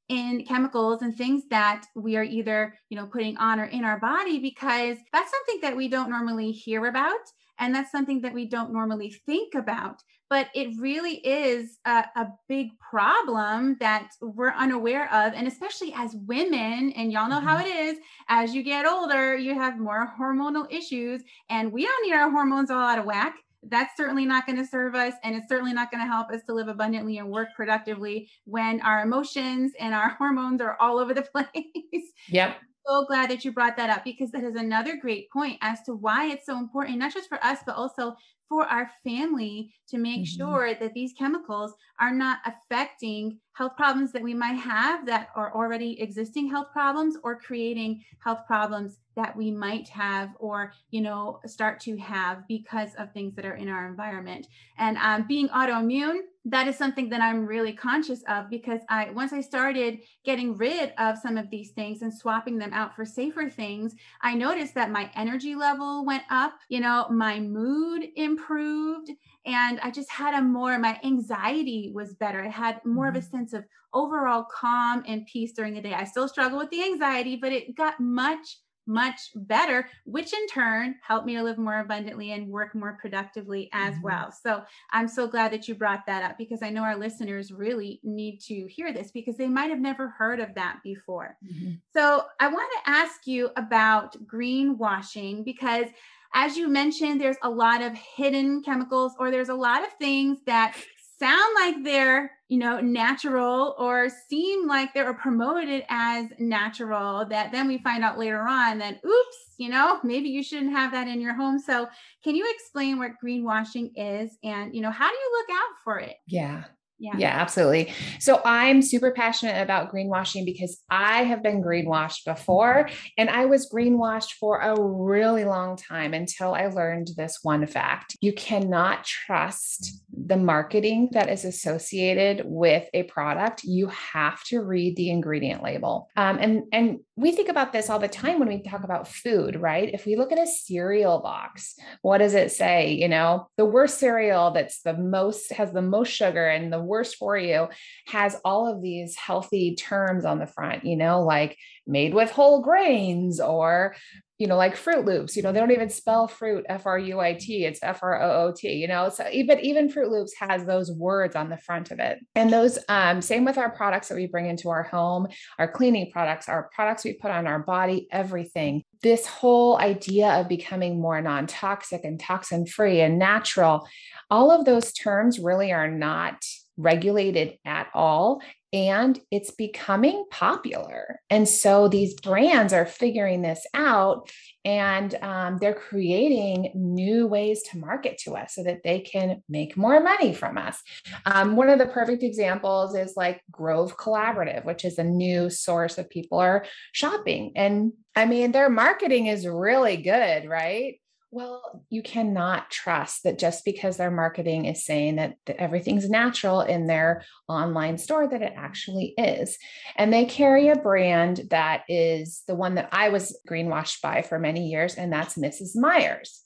in 0.10 0.46
chemicals 0.46 1.02
and 1.02 1.16
things 1.16 1.44
that 1.50 1.86
we 1.96 2.16
are 2.16 2.24
either, 2.24 2.78
you 2.90 2.98
know, 2.98 3.08
putting 3.08 3.38
on 3.38 3.60
or 3.60 3.66
in 3.66 3.84
our 3.84 4.00
body 4.00 4.40
because 4.40 4.98
that's 5.12 5.32
something 5.32 5.62
that 5.62 5.76
we 5.76 5.88
don't 5.88 6.10
normally 6.10 6.52
hear 6.52 6.86
about. 6.86 7.20
And 7.60 7.74
that's 7.74 7.92
something 7.92 8.22
that 8.22 8.34
we 8.34 8.46
don't 8.46 8.74
normally 8.74 9.16
think 9.26 9.56
about 9.56 10.04
but 10.34 10.50
it 10.56 10.70
really 10.80 11.18
is 11.18 11.78
a, 11.86 12.06
a, 12.16 12.28
big 12.50 12.70
problem 12.80 13.78
that 13.80 14.10
we're 14.20 14.54
unaware 14.54 15.06
of. 15.14 15.32
And 15.34 15.48
especially 15.48 15.94
as 15.96 16.16
women, 16.26 16.92
and 16.96 17.12
y'all 17.12 17.30
know 17.30 17.40
how 17.40 17.58
mm-hmm. 17.58 17.68
it 17.68 17.76
is, 17.76 17.98
as 18.30 18.56
you 18.56 18.64
get 18.64 18.88
older, 18.88 19.36
you 19.38 19.54
have 19.54 19.78
more 19.78 20.12
hormonal 20.20 20.66
issues, 20.74 21.22
and 21.52 21.72
we 21.72 21.86
don't 21.86 22.04
need 22.04 22.16
our 22.16 22.32
hormones 22.32 22.72
all 22.72 22.80
out 22.80 22.98
of 22.98 23.06
whack. 23.06 23.36
That's 23.62 23.96
certainly 23.96 24.26
not 24.26 24.48
going 24.48 24.58
to 24.58 24.66
serve 24.66 24.96
us, 24.96 25.14
and 25.24 25.36
it's 25.36 25.48
certainly 25.48 25.72
not 25.72 25.92
going 25.92 26.04
to 26.04 26.12
help 26.12 26.32
us 26.32 26.42
to 26.48 26.56
live 26.56 26.68
abundantly 26.68 27.20
and 27.20 27.30
work 27.30 27.50
productively 27.56 28.28
when 28.46 28.82
our 28.82 29.04
emotions 29.04 29.74
and 29.80 29.94
our 29.94 30.10
hormones 30.18 30.62
are 30.62 30.78
all 30.82 30.98
over 30.98 31.14
the 31.14 31.22
place. 31.32 32.12
Yep 32.30 32.58
so 32.86 33.06
glad 33.06 33.30
that 33.30 33.46
you 33.46 33.52
brought 33.52 33.78
that 33.78 33.90
up 33.90 34.04
because 34.04 34.32
that 34.32 34.44
is 34.44 34.56
another 34.56 34.98
great 34.98 35.30
point 35.32 35.58
as 35.62 35.82
to 35.84 35.94
why 35.94 36.28
it's 36.28 36.46
so 36.46 36.58
important, 36.58 36.98
not 36.98 37.14
just 37.14 37.30
for 37.30 37.44
us, 37.44 37.60
but 37.66 37.76
also 37.76 38.16
for 38.50 38.66
our 38.66 38.92
family 39.04 39.74
to 39.90 39.98
make 39.98 40.22
mm-hmm. 40.22 40.38
sure 40.38 40.76
that 40.76 40.94
these 40.94 41.14
chemicals 41.18 41.74
are 42.00 42.14
not 42.14 42.40
affecting 42.46 43.40
health 43.54 43.76
problems 43.76 44.12
that 44.12 44.22
we 44.22 44.34
might 44.34 44.58
have 44.58 45.06
that 45.06 45.30
are 45.36 45.56
already 45.56 46.00
existing 46.02 46.50
health 46.50 46.68
problems 46.72 47.18
or 47.24 47.40
creating 47.40 48.04
health 48.24 48.42
problems 48.46 49.00
that 49.16 49.36
we 49.36 49.50
might 49.50 49.88
have 49.90 50.30
or 50.40 50.74
you 50.92 51.02
know 51.02 51.40
start 51.46 51.80
to 51.80 51.98
have 51.98 52.48
because 52.48 52.94
of 53.00 53.12
things 53.12 53.36
that 53.36 53.46
are 53.46 53.56
in 53.56 53.70
our 53.70 53.88
environment 53.88 54.48
and 54.78 54.98
um, 54.98 55.26
being 55.28 55.48
autoimmune 55.50 56.20
that 56.46 56.68
is 56.68 56.78
something 56.78 57.10
that 57.10 57.22
i'm 57.22 57.46
really 57.46 57.74
conscious 57.74 58.22
of 58.28 58.50
because 58.50 58.82
i 58.90 59.10
once 59.12 59.32
i 59.32 59.40
started 59.40 60.00
getting 60.26 60.56
rid 60.58 60.94
of 60.98 61.18
some 61.18 61.38
of 61.38 61.50
these 61.50 61.72
things 61.72 62.02
and 62.02 62.14
swapping 62.14 62.58
them 62.58 62.74
out 62.74 62.96
for 62.96 63.06
safer 63.06 63.50
things 63.50 63.96
i 64.22 64.34
noticed 64.34 64.76
that 64.76 64.92
my 64.92 65.10
energy 65.16 65.56
level 65.56 66.06
went 66.06 66.24
up 66.30 66.54
you 66.70 66.80
know 66.80 67.08
my 67.10 67.40
mood 67.40 68.08
improved 68.16 69.10
and 69.46 69.80
i 69.82 69.90
just 69.90 70.12
had 70.12 70.34
a 70.34 70.42
more 70.42 70.78
my 70.78 71.00
anxiety 71.04 71.92
was 71.94 72.14
better 72.16 72.44
i 72.44 72.50
had 72.50 72.84
more 72.86 73.08
mm-hmm. 73.08 73.18
of 73.18 73.24
a 73.24 73.26
mm-hmm. 73.26 73.38
sense 73.38 73.54
of 73.54 73.64
overall 73.94 74.44
calm 74.44 75.04
and 75.08 75.26
peace 75.28 75.54
during 75.54 75.74
the 75.74 75.82
day 75.82 75.94
i 75.94 76.04
still 76.04 76.28
struggle 76.28 76.58
with 76.58 76.70
the 76.72 76.84
anxiety 76.84 77.36
but 77.36 77.52
it 77.52 77.76
got 77.76 78.00
much 78.00 78.58
much 78.86 79.32
better, 79.36 79.88
which 80.06 80.34
in 80.34 80.48
turn 80.48 80.96
helped 81.02 81.26
me 81.26 81.36
to 81.36 81.44
live 81.44 81.58
more 81.58 81.80
abundantly 81.80 82.32
and 82.32 82.48
work 82.48 82.76
more 82.76 82.98
productively 83.00 83.70
as 83.74 83.94
mm-hmm. 83.96 84.04
well. 84.04 84.32
So 84.32 84.64
I'm 84.92 85.08
so 85.08 85.28
glad 85.28 85.52
that 85.54 85.68
you 85.68 85.76
brought 85.76 86.06
that 86.08 86.24
up 86.24 86.38
because 86.38 86.62
I 86.62 86.70
know 86.70 86.84
our 86.84 86.98
listeners 86.98 87.52
really 87.52 88.00
need 88.04 88.40
to 88.42 88.68
hear 88.68 88.94
this 88.94 89.12
because 89.12 89.38
they 89.38 89.48
might 89.48 89.70
have 89.70 89.80
never 89.80 90.10
heard 90.10 90.40
of 90.40 90.54
that 90.56 90.80
before. 90.84 91.38
Mm-hmm. 91.46 91.74
So 91.94 92.24
I 92.40 92.48
want 92.48 92.70
to 92.84 92.90
ask 92.90 93.28
you 93.28 93.50
about 93.56 94.16
greenwashing 94.28 95.46
because 95.46 95.88
as 96.34 96.58
you 96.58 96.68
mentioned, 96.68 97.22
there's 97.22 97.38
a 97.44 97.50
lot 97.50 97.82
of 97.82 97.94
hidden 97.94 98.64
chemicals 98.64 99.14
or 99.20 99.30
there's 99.30 99.50
a 99.50 99.56
lot 99.56 99.84
of 99.84 99.94
things 99.94 100.40
that 100.48 100.76
sound 101.20 101.56
like 101.56 101.84
they're, 101.84 102.32
you 102.54 102.60
know, 102.60 102.80
natural 102.80 103.74
or 103.80 104.10
seem 104.30 104.68
like 104.68 104.94
they're 104.94 105.16
promoted 105.16 105.84
as 105.90 106.28
natural 106.38 107.26
that 107.26 107.52
then 107.52 107.68
we 107.68 107.80
find 107.80 108.04
out 108.04 108.20
later 108.20 108.44
on 108.48 108.78
that, 108.78 109.04
oops, 109.04 109.38
you 109.58 109.70
know, 109.70 110.00
maybe 110.04 110.30
you 110.30 110.44
shouldn't 110.44 110.72
have 110.72 110.92
that 110.92 111.08
in 111.08 111.20
your 111.20 111.34
home. 111.34 111.58
So, 111.58 111.88
can 112.24 112.36
you 112.36 112.48
explain 112.54 113.00
what 113.00 113.14
greenwashing 113.24 113.90
is 113.96 114.38
and, 114.44 114.76
you 114.76 114.82
know, 114.82 114.92
how 114.92 115.10
do 115.10 115.16
you 115.16 115.32
look 115.40 115.58
out 115.58 115.76
for 115.84 115.98
it? 115.98 116.18
Yeah. 116.28 116.66
Yeah. 117.04 117.18
yeah, 117.18 117.42
absolutely. 117.42 117.92
So 118.20 118.42
I'm 118.46 118.82
super 118.82 119.12
passionate 119.12 119.62
about 119.62 119.94
greenwashing 119.94 120.46
because 120.46 120.82
I 120.90 121.24
have 121.24 121.44
been 121.44 121.62
greenwashed 121.62 122.24
before 122.26 122.90
and 123.18 123.30
I 123.30 123.44
was 123.44 123.70
greenwashed 123.70 124.36
for 124.40 124.60
a 124.60 124.82
really 124.82 125.44
long 125.44 125.76
time 125.76 126.14
until 126.14 126.54
I 126.54 126.68
learned 126.68 127.10
this 127.18 127.40
one 127.44 127.68
fact. 127.68 128.16
You 128.22 128.32
cannot 128.32 129.04
trust 129.04 130.02
the 130.16 130.38
marketing 130.38 131.10
that 131.12 131.30
is 131.30 131.44
associated 131.44 132.44
with 132.46 132.88
a 132.94 133.04
product. 133.04 133.66
You 133.66 133.88
have 133.88 134.42
to 134.46 134.62
read 134.62 134.96
the 134.96 135.10
ingredient 135.10 135.62
label. 135.62 136.08
Um, 136.16 136.38
and, 136.40 136.64
and 136.72 137.00
we 137.18 137.34
think 137.34 137.50
about 137.50 137.74
this 137.74 137.90
all 137.90 138.00
the 138.00 138.08
time 138.08 138.40
when 138.40 138.48
we 138.48 138.64
talk 138.64 138.86
about 138.86 139.10
food, 139.10 139.58
right? 139.58 139.94
If 139.94 140.06
we 140.06 140.16
look 140.16 140.32
at 140.32 140.40
a 140.40 140.48
cereal 140.48 141.20
box, 141.20 141.76
what 142.02 142.20
does 142.20 142.34
it 142.34 142.54
say? 142.54 142.94
You 142.94 143.10
know, 143.10 143.50
the 143.58 143.66
worst 143.66 144.00
cereal 144.00 144.52
that's 144.52 144.82
the 144.84 144.98
most 144.98 145.52
has 145.52 145.74
the 145.74 145.82
most 145.82 146.10
sugar 146.10 146.48
and 146.48 146.72
the 146.72 146.82
worst 146.94 147.16
for 147.16 147.36
you 147.38 147.68
has 148.08 148.40
all 148.46 148.64
of 148.72 148.82
these 148.82 149.16
healthy 149.16 149.76
terms 149.76 150.24
on 150.26 150.38
the 150.40 150.48
front, 150.56 150.86
you 150.86 150.96
know, 150.96 151.24
like 151.24 151.58
made 151.88 152.14
with 152.14 152.32
whole 152.32 152.62
grains 152.62 153.40
or 153.40 153.96
you 154.40 154.48
know, 154.48 154.58
like 154.58 154.76
Froot 154.76 155.06
Loops, 155.06 155.38
you 155.38 155.44
know, 155.44 155.54
they 155.54 155.60
don't 155.60 155.72
even 155.72 155.90
spell 155.90 156.28
fruit 156.28 156.66
F 156.68 156.86
R 156.86 156.98
U 156.98 157.20
I 157.20 157.34
T, 157.34 157.66
it's 157.66 157.80
F 157.82 158.00
R 158.02 158.22
O 158.22 158.30
O 158.48 158.54
T, 158.56 158.74
you 158.74 158.88
know. 158.88 159.08
So 159.10 159.26
even 159.32 159.60
even 159.60 159.90
Froot 159.90 160.10
Loops 160.10 160.34
has 160.38 160.66
those 160.66 160.92
words 160.92 161.36
on 161.36 161.50
the 161.50 161.58
front 161.58 161.92
of 161.92 162.00
it. 162.00 162.18
And 162.36 162.52
those 162.52 162.78
um, 162.90 163.22
same 163.22 163.46
with 163.46 163.58
our 163.58 163.70
products 163.70 164.10
that 164.10 164.16
we 164.16 164.28
bring 164.28 164.48
into 164.48 164.70
our 164.70 164.84
home, 164.84 165.28
our 165.60 165.72
cleaning 165.72 166.12
products, 166.12 166.50
our 166.50 166.70
products 166.76 167.06
we 167.06 167.14
put 167.14 167.32
on 167.32 167.48
our 167.48 167.60
body, 167.60 168.08
everything. 168.12 168.84
This 169.02 169.26
whole 169.28 169.78
idea 169.78 170.28
of 170.40 170.50
becoming 170.50 171.00
more 171.00 171.22
non-toxic 171.22 172.04
and 172.04 172.20
toxin 172.20 172.66
free 172.66 173.02
and 173.02 173.20
natural, 173.20 173.88
all 174.30 174.52
of 174.52 174.66
those 174.66 174.92
terms 174.92 175.40
really 175.40 175.72
are 175.72 175.90
not 175.90 176.44
regulated 176.78 177.58
at 177.66 177.88
all 177.94 178.42
and 178.74 179.20
it's 179.30 179.52
becoming 179.52 180.26
popular. 180.32 181.22
And 181.30 181.48
so 181.48 181.88
these 181.88 182.16
brands 182.16 182.74
are 182.74 182.88
figuring 182.88 183.44
this 183.44 183.68
out 183.76 184.32
and 184.66 185.14
um, 185.22 185.60
they're 185.60 185.76
creating 185.76 186.72
new 186.74 187.28
ways 187.28 187.62
to 187.70 187.78
market 187.78 188.18
to 188.24 188.36
us 188.36 188.56
so 188.56 188.64
that 188.64 188.82
they 188.84 189.02
can 189.02 189.44
make 189.48 189.78
more 189.78 190.02
money 190.02 190.34
from 190.34 190.58
us. 190.58 190.82
Um, 191.28 191.56
one 191.56 191.70
of 191.70 191.78
the 191.78 191.86
perfect 191.86 192.24
examples 192.24 192.96
is 192.96 193.14
like 193.16 193.44
Grove 193.52 193.96
Collaborative, 193.96 194.66
which 194.66 194.86
is 194.86 194.98
a 194.98 195.04
new 195.04 195.52
source 195.52 195.96
that 195.96 196.10
people 196.10 196.40
are 196.40 196.66
shopping. 196.94 197.52
And 197.56 197.94
I 198.16 198.26
mean, 198.26 198.52
their 198.52 198.70
marketing 198.70 199.28
is 199.28 199.46
really 199.46 199.98
good, 199.98 200.50
right? 200.50 200.96
Well, 201.36 201.84
you 201.90 202.04
cannot 202.04 202.70
trust 202.70 203.24
that 203.24 203.40
just 203.40 203.66
because 203.66 203.98
their 203.98 204.12
marketing 204.12 204.66
is 204.66 204.86
saying 204.86 205.16
that, 205.16 205.38
everything's 205.48 206.08
natural 206.08 206.62
in 206.62 206.86
their 206.86 207.24
online 207.48 207.98
store, 207.98 208.28
that 208.28 208.44
it 208.44 208.54
actually 208.56 209.16
is. 209.18 209.58
And 209.96 210.14
they 210.14 210.26
carry 210.26 210.70
a 210.70 210.76
brand 210.76 211.42
that 211.50 211.86
is 211.90 212.44
the 212.48 212.54
one 212.54 212.76
that 212.76 212.90
I 212.92 213.10
was 213.10 213.36
greenwashed 213.50 214.02
by 214.02 214.22
for 214.22 214.38
many 214.38 214.68
years, 214.68 214.94
and 214.94 215.12
that's 215.12 215.36
Mrs. 215.36 215.76
Meyer's. 215.76 216.44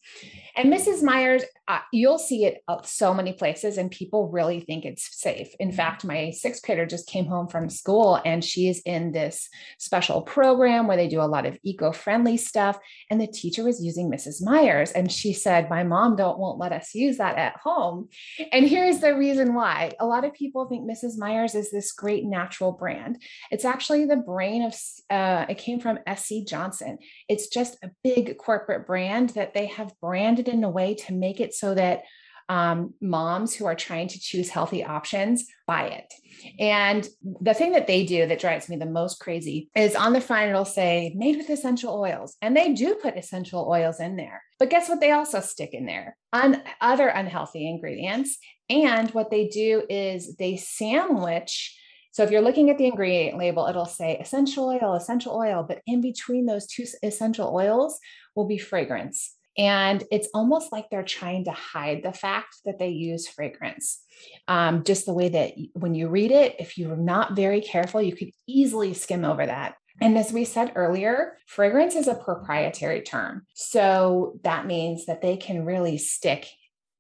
And 0.56 0.74
Mrs. 0.74 1.04
Meyer's, 1.04 1.44
uh, 1.68 1.80
you'll 1.92 2.18
see 2.18 2.46
it 2.46 2.64
so 2.86 3.14
many 3.14 3.34
places, 3.34 3.78
and 3.78 3.92
people 3.92 4.30
really 4.30 4.62
think 4.62 4.86
it's 4.86 5.20
safe. 5.20 5.50
In 5.60 5.72
fact, 5.72 6.06
my 6.06 6.32
sixth 6.32 6.64
grader 6.66 6.86
just 6.86 7.08
came 7.08 7.26
home 7.26 7.48
from 7.48 7.70
school, 7.70 8.20
and 8.24 8.44
she 8.44 8.70
is 8.70 8.82
in 8.86 9.12
this 9.12 9.50
special 9.78 10.22
program 10.22 10.88
where 10.88 10.98
they 10.98 11.08
do 11.08 11.22
a 11.22 11.24
lot 11.24 11.46
of 11.46 11.58
eco 11.64 11.92
friendly 11.92 12.38
stuff. 12.38 12.80
And 13.10 13.20
the 13.20 13.28
teacher 13.28 13.64
was 13.64 13.84
using 13.84 14.10
Mrs. 14.10 14.42
And 14.86 15.12
she 15.12 15.34
said, 15.34 15.70
My 15.70 15.84
mom 15.84 16.16
don't 16.16 16.40
won't 16.40 16.60
let 16.60 16.72
us 16.72 16.94
use 16.94 17.18
that 17.18 17.38
at 17.38 17.58
home. 17.58 18.10
And 18.52 18.68
here's 18.68 19.00
the 19.00 19.16
reason 19.16 19.54
why 19.54 19.94
a 20.00 20.06
lot 20.06 20.26
of 20.26 20.34
people 20.34 20.68
think 20.68 20.90
Mrs. 20.90 21.18
Meyer's 21.18 21.56
is 21.56 21.72
this 21.72 21.92
great 21.92 22.26
natural 22.26 22.72
brand. 22.72 23.22
It's 23.52 23.66
actually 23.66 24.06
the 24.06 24.18
brain 24.18 24.64
of, 24.64 24.76
uh, 25.10 25.46
it 25.50 25.58
came 25.58 25.80
from 25.80 26.00
SC 26.16 26.46
Johnson. 26.48 26.98
It's 27.28 27.48
just 27.48 27.78
a 27.84 27.92
big 28.04 28.38
corporate 28.38 28.88
brand 28.88 29.30
that 29.32 29.54
they 29.54 29.68
have 29.68 29.94
branded 30.02 30.48
in 30.48 30.64
a 30.64 30.70
way 30.70 30.96
to 30.96 31.14
make 31.14 31.40
it 31.40 31.54
so 31.54 31.74
that 31.76 32.04
um, 32.50 32.94
moms 33.02 33.54
who 33.54 33.66
are 33.66 33.76
trying 33.76 34.08
to 34.08 34.20
choose 34.20 34.50
healthy 34.50 34.84
options 34.84 35.46
buy 35.66 35.88
it. 35.88 36.14
And 36.60 37.08
the 37.42 37.54
thing 37.54 37.74
that 37.74 37.88
they 37.88 38.06
do 38.06 38.26
that 38.26 38.40
drives 38.40 38.70
me 38.70 38.78
the 38.78 38.86
most 38.86 39.20
crazy 39.20 39.70
is 39.76 39.96
on 39.96 40.14
the 40.14 40.22
front, 40.22 40.50
it'll 40.50 40.66
say 40.66 41.14
made 41.16 41.38
with 41.38 41.50
essential 41.50 41.94
oils. 41.94 42.38
And 42.42 42.56
they 42.56 42.74
do 42.74 42.96
put 42.96 43.18
essential 43.18 43.68
oils 43.70 44.00
in 44.00 44.16
there. 44.16 44.42
But 44.60 44.70
guess 44.70 44.90
what? 44.90 45.00
They 45.00 45.12
also 45.12 45.40
stick 45.40 45.74
in 45.74 45.86
there 45.86 46.18
on 46.34 46.64
other 46.82 47.08
unhealthy 47.08 47.70
ingredients. 47.70 48.38
And 48.70 49.10
what 49.12 49.30
they 49.30 49.48
do 49.48 49.84
is 49.90 50.36
they 50.36 50.58
sandwich. 50.58 51.78
So 52.12 52.24
if 52.24 52.32
you're 52.32 52.42
looking 52.42 52.70
at 52.70 52.78
the 52.78 52.88
ingredient 52.88 53.38
label, 53.38 53.68
it'll 53.68 53.86
say 53.86 54.18
essential 54.18 54.66
oil, 54.70 54.96
essential 54.96 55.36
oil, 55.36 55.64
but 55.68 55.82
in 55.86 56.02
between 56.02 56.46
those 56.46 56.66
two 56.66 56.86
essential 57.04 57.54
oils 57.54 58.00
will 58.36 58.48
be 58.48 58.58
fragrance. 58.58 59.36
And 59.58 60.04
it's 60.12 60.30
almost 60.34 60.72
like 60.72 60.90
they're 60.90 61.04
trying 61.04 61.46
to 61.46 61.52
hide 61.52 62.04
the 62.04 62.14
fact 62.14 62.58
that 62.66 62.78
they 62.78 62.90
use 62.90 63.28
fragrance. 63.28 64.00
Um, 64.48 64.84
just 64.84 65.06
the 65.06 65.14
way 65.14 65.30
that 65.30 65.54
when 65.74 65.96
you 65.96 66.10
read 66.10 66.32
it, 66.32 66.56
if 66.60 66.78
you're 66.78 66.96
not 66.96 67.36
very 67.36 67.62
careful, 67.62 68.02
you 68.02 68.16
could 68.16 68.30
easily 68.48 68.94
skim 68.94 69.26
over 69.26 69.46
that. 69.46 69.76
And 70.02 70.18
as 70.18 70.32
we 70.32 70.46
said 70.46 70.74
earlier, 70.76 71.38
fragrance 71.48 71.96
is 71.96 72.08
a 72.08 72.16
proprietary 72.16 73.02
term. 73.02 73.46
So 73.54 74.40
that 74.44 74.66
means 74.66 75.06
that 75.06 75.22
they 75.22 75.38
can 75.38 75.66
really 75.66 75.98
stick 75.98 76.48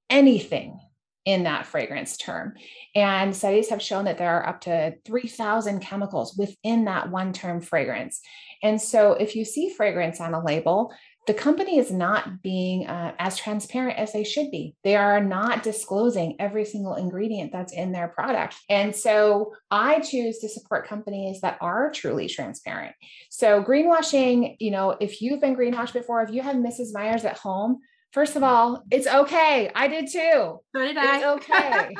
anything 0.09 0.79
in 1.25 1.43
that 1.43 1.65
fragrance 1.65 2.15
term. 2.15 2.53
And 2.95 3.35
studies 3.35 3.69
have 3.69 3.81
shown 3.81 4.05
that 4.05 4.17
there 4.17 4.37
are 4.37 4.47
up 4.47 4.61
to 4.61 4.95
3,000 5.05 5.81
chemicals 5.81 6.37
within 6.37 6.85
that 6.85 7.11
one 7.11 7.33
term 7.33 7.59
fragrance. 7.61 8.21
And 8.63 8.81
so 8.81 9.11
if 9.11 9.35
you 9.35 9.43
see 9.43 9.69
fragrance 9.69 10.21
on 10.21 10.33
a 10.33 10.43
label, 10.43 10.93
the 11.27 11.33
company 11.33 11.77
is 11.77 11.91
not 11.91 12.41
being 12.41 12.87
uh, 12.87 13.13
as 13.19 13.37
transparent 13.37 13.99
as 13.99 14.13
they 14.13 14.23
should 14.23 14.49
be. 14.49 14.75
They 14.85 14.95
are 14.95 15.21
not 15.21 15.61
disclosing 15.61 16.37
every 16.39 16.63
single 16.63 16.95
ingredient 16.95 17.51
that's 17.51 17.73
in 17.73 17.91
their 17.91 18.07
product. 18.07 18.55
And 18.69 18.95
so 18.95 19.53
I 19.69 19.99
choose 19.99 20.39
to 20.39 20.49
support 20.49 20.87
companies 20.87 21.41
that 21.41 21.57
are 21.59 21.91
truly 21.91 22.29
transparent. 22.29 22.95
So, 23.29 23.61
greenwashing, 23.61 24.55
you 24.59 24.71
know, 24.71 24.91
if 25.01 25.21
you've 25.21 25.41
been 25.41 25.57
greenwashed 25.57 25.93
before, 25.93 26.21
if 26.21 26.31
you 26.31 26.41
have 26.41 26.55
Mrs. 26.55 26.93
Meyer's 26.93 27.25
at 27.25 27.37
home, 27.37 27.79
first 28.13 28.37
of 28.37 28.43
all, 28.43 28.83
it's 28.89 29.07
okay. 29.07 29.69
I 29.75 29.89
did 29.89 30.09
too. 30.09 30.61
So 30.73 30.81
did 30.81 30.97
I. 30.97 31.17
It's 31.17 31.25
okay. 31.25 31.95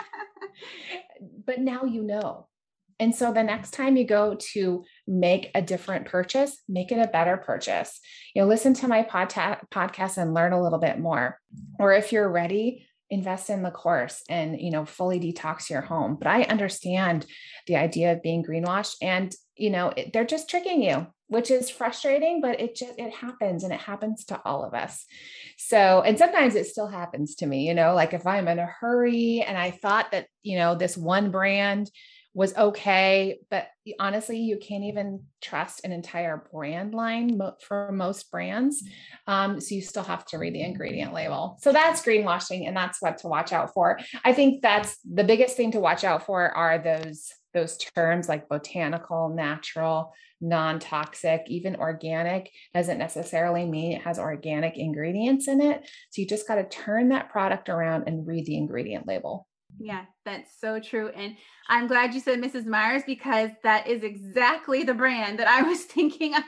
but 1.46 1.60
now 1.60 1.84
you 1.84 2.02
know. 2.02 2.48
And 3.00 3.14
so 3.14 3.32
the 3.32 3.44
next 3.44 3.72
time 3.72 3.96
you 3.96 4.06
go 4.06 4.38
to 4.54 4.84
make 5.08 5.52
a 5.56 5.62
different 5.62 6.06
purchase, 6.06 6.58
make 6.68 6.92
it 6.92 7.00
a 7.00 7.08
better 7.08 7.38
purchase. 7.38 8.00
You 8.36 8.42
know, 8.42 8.48
listen 8.48 8.74
to 8.76 8.88
my 8.88 9.04
podta- 9.04 9.62
podcast 9.72 10.18
and 10.18 10.34
learn 10.34 10.54
a 10.54 10.62
little 10.62 10.80
bit 10.80 11.00
more. 11.00 11.40
Or 11.80 11.94
if 11.94 12.12
you're 12.12 12.30
ready, 12.30 12.86
invest 13.10 13.50
in 13.50 13.64
the 13.64 13.72
course 13.72 14.22
and, 14.30 14.60
you 14.60 14.70
know, 14.70 14.86
fully 14.86 15.20
detox 15.20 15.70
your 15.70 15.82
home. 15.82 16.18
But 16.18 16.28
I 16.28 16.44
understand 16.44 17.26
the 17.66 17.78
idea 17.78 18.12
of 18.12 18.22
being 18.22 18.44
greenwashed 18.44 18.96
and, 19.02 19.34
you 19.56 19.70
know, 19.70 19.94
it, 19.96 20.12
they're 20.12 20.26
just 20.26 20.50
tricking 20.50 20.84
you 20.84 21.08
which 21.28 21.52
is 21.52 21.70
frustrating 21.70 22.42
but 22.42 22.60
it 22.60 22.76
just 22.76 22.94
it 22.98 23.14
happens 23.14 23.64
and 23.64 23.74
it 23.74 23.80
happens 23.80 24.26
to 24.26 24.42
all 24.44 24.64
of 24.64 24.74
us 24.74 25.06
so 25.58 26.02
and 26.02 26.18
sometimes 26.18 26.56
it 26.56 26.66
still 26.66 26.88
happens 26.88 27.36
to 27.36 27.46
me 27.46 27.68
you 27.68 27.74
know 27.74 27.94
like 27.94 28.14
if 28.14 28.26
i'm 28.26 28.48
in 28.48 28.60
a 28.60 28.66
hurry 28.66 29.44
and 29.46 29.58
i 29.58 29.72
thought 29.72 30.12
that 30.12 30.28
you 30.42 30.58
know 30.58 30.76
this 30.76 30.98
one 30.98 31.32
brand 31.32 31.90
was 32.38 32.56
okay. 32.56 33.40
But 33.50 33.68
honestly, 34.00 34.38
you 34.38 34.58
can't 34.58 34.84
even 34.84 35.24
trust 35.42 35.84
an 35.84 35.92
entire 35.92 36.48
brand 36.54 36.94
line 36.94 37.42
for 37.68 37.92
most 37.92 38.30
brands. 38.30 38.84
Um, 39.26 39.60
so 39.60 39.74
you 39.74 39.82
still 39.82 40.04
have 40.04 40.24
to 40.26 40.38
read 40.38 40.54
the 40.54 40.62
ingredient 40.62 41.16
label. 41.16 41.58
So 41.62 41.74
that's 41.74 42.04
greenwashing, 42.04 42.68
and 42.68 42.78
that's 42.78 43.02
what 43.02 43.18
to 43.20 43.28
watch 43.28 43.54
out 43.54 43.74
for. 43.74 44.00
I 44.24 44.34
think 44.34 44.62
that's 44.62 45.00
the 45.00 45.24
biggest 45.24 45.58
thing 45.58 45.72
to 45.72 45.80
watch 45.80 46.04
out 46.04 46.28
for 46.28 46.52
are 46.52 46.78
those 46.78 47.28
those 47.56 47.76
terms 47.78 48.30
like 48.30 48.48
botanical, 48.50 49.30
natural, 49.30 50.14
non-toxic, 50.40 51.42
even 51.48 51.78
organic 51.78 52.52
doesn't 52.72 53.00
necessarily 53.00 53.66
mean 53.66 53.94
it 53.94 54.04
has 54.04 54.20
organic 54.20 54.78
ingredients 54.78 55.48
in 55.48 55.60
it. 55.60 55.90
So 56.12 56.22
you 56.22 56.28
just 56.28 56.48
got 56.48 56.56
to 56.56 56.66
turn 56.66 57.10
that 57.10 57.32
product 57.32 57.68
around 57.68 58.04
and 58.06 58.28
read 58.28 58.46
the 58.46 58.58
ingredient 58.58 59.08
label. 59.08 59.48
Yeah, 59.80 60.06
that's 60.26 60.60
so 60.60 60.80
true. 60.80 61.10
And 61.10 61.36
I'm 61.70 61.88
glad 61.88 62.14
you 62.14 62.20
said 62.20 62.42
Mrs. 62.42 62.66
Meyer's 62.66 63.04
because 63.06 63.52
that 63.64 63.88
is 63.88 64.04
exactly 64.04 64.84
the 64.84 64.94
brand 64.94 65.38
that 65.40 65.48
I 65.48 65.62
was 65.62 65.82
thinking 65.84 66.36
of 66.36 66.44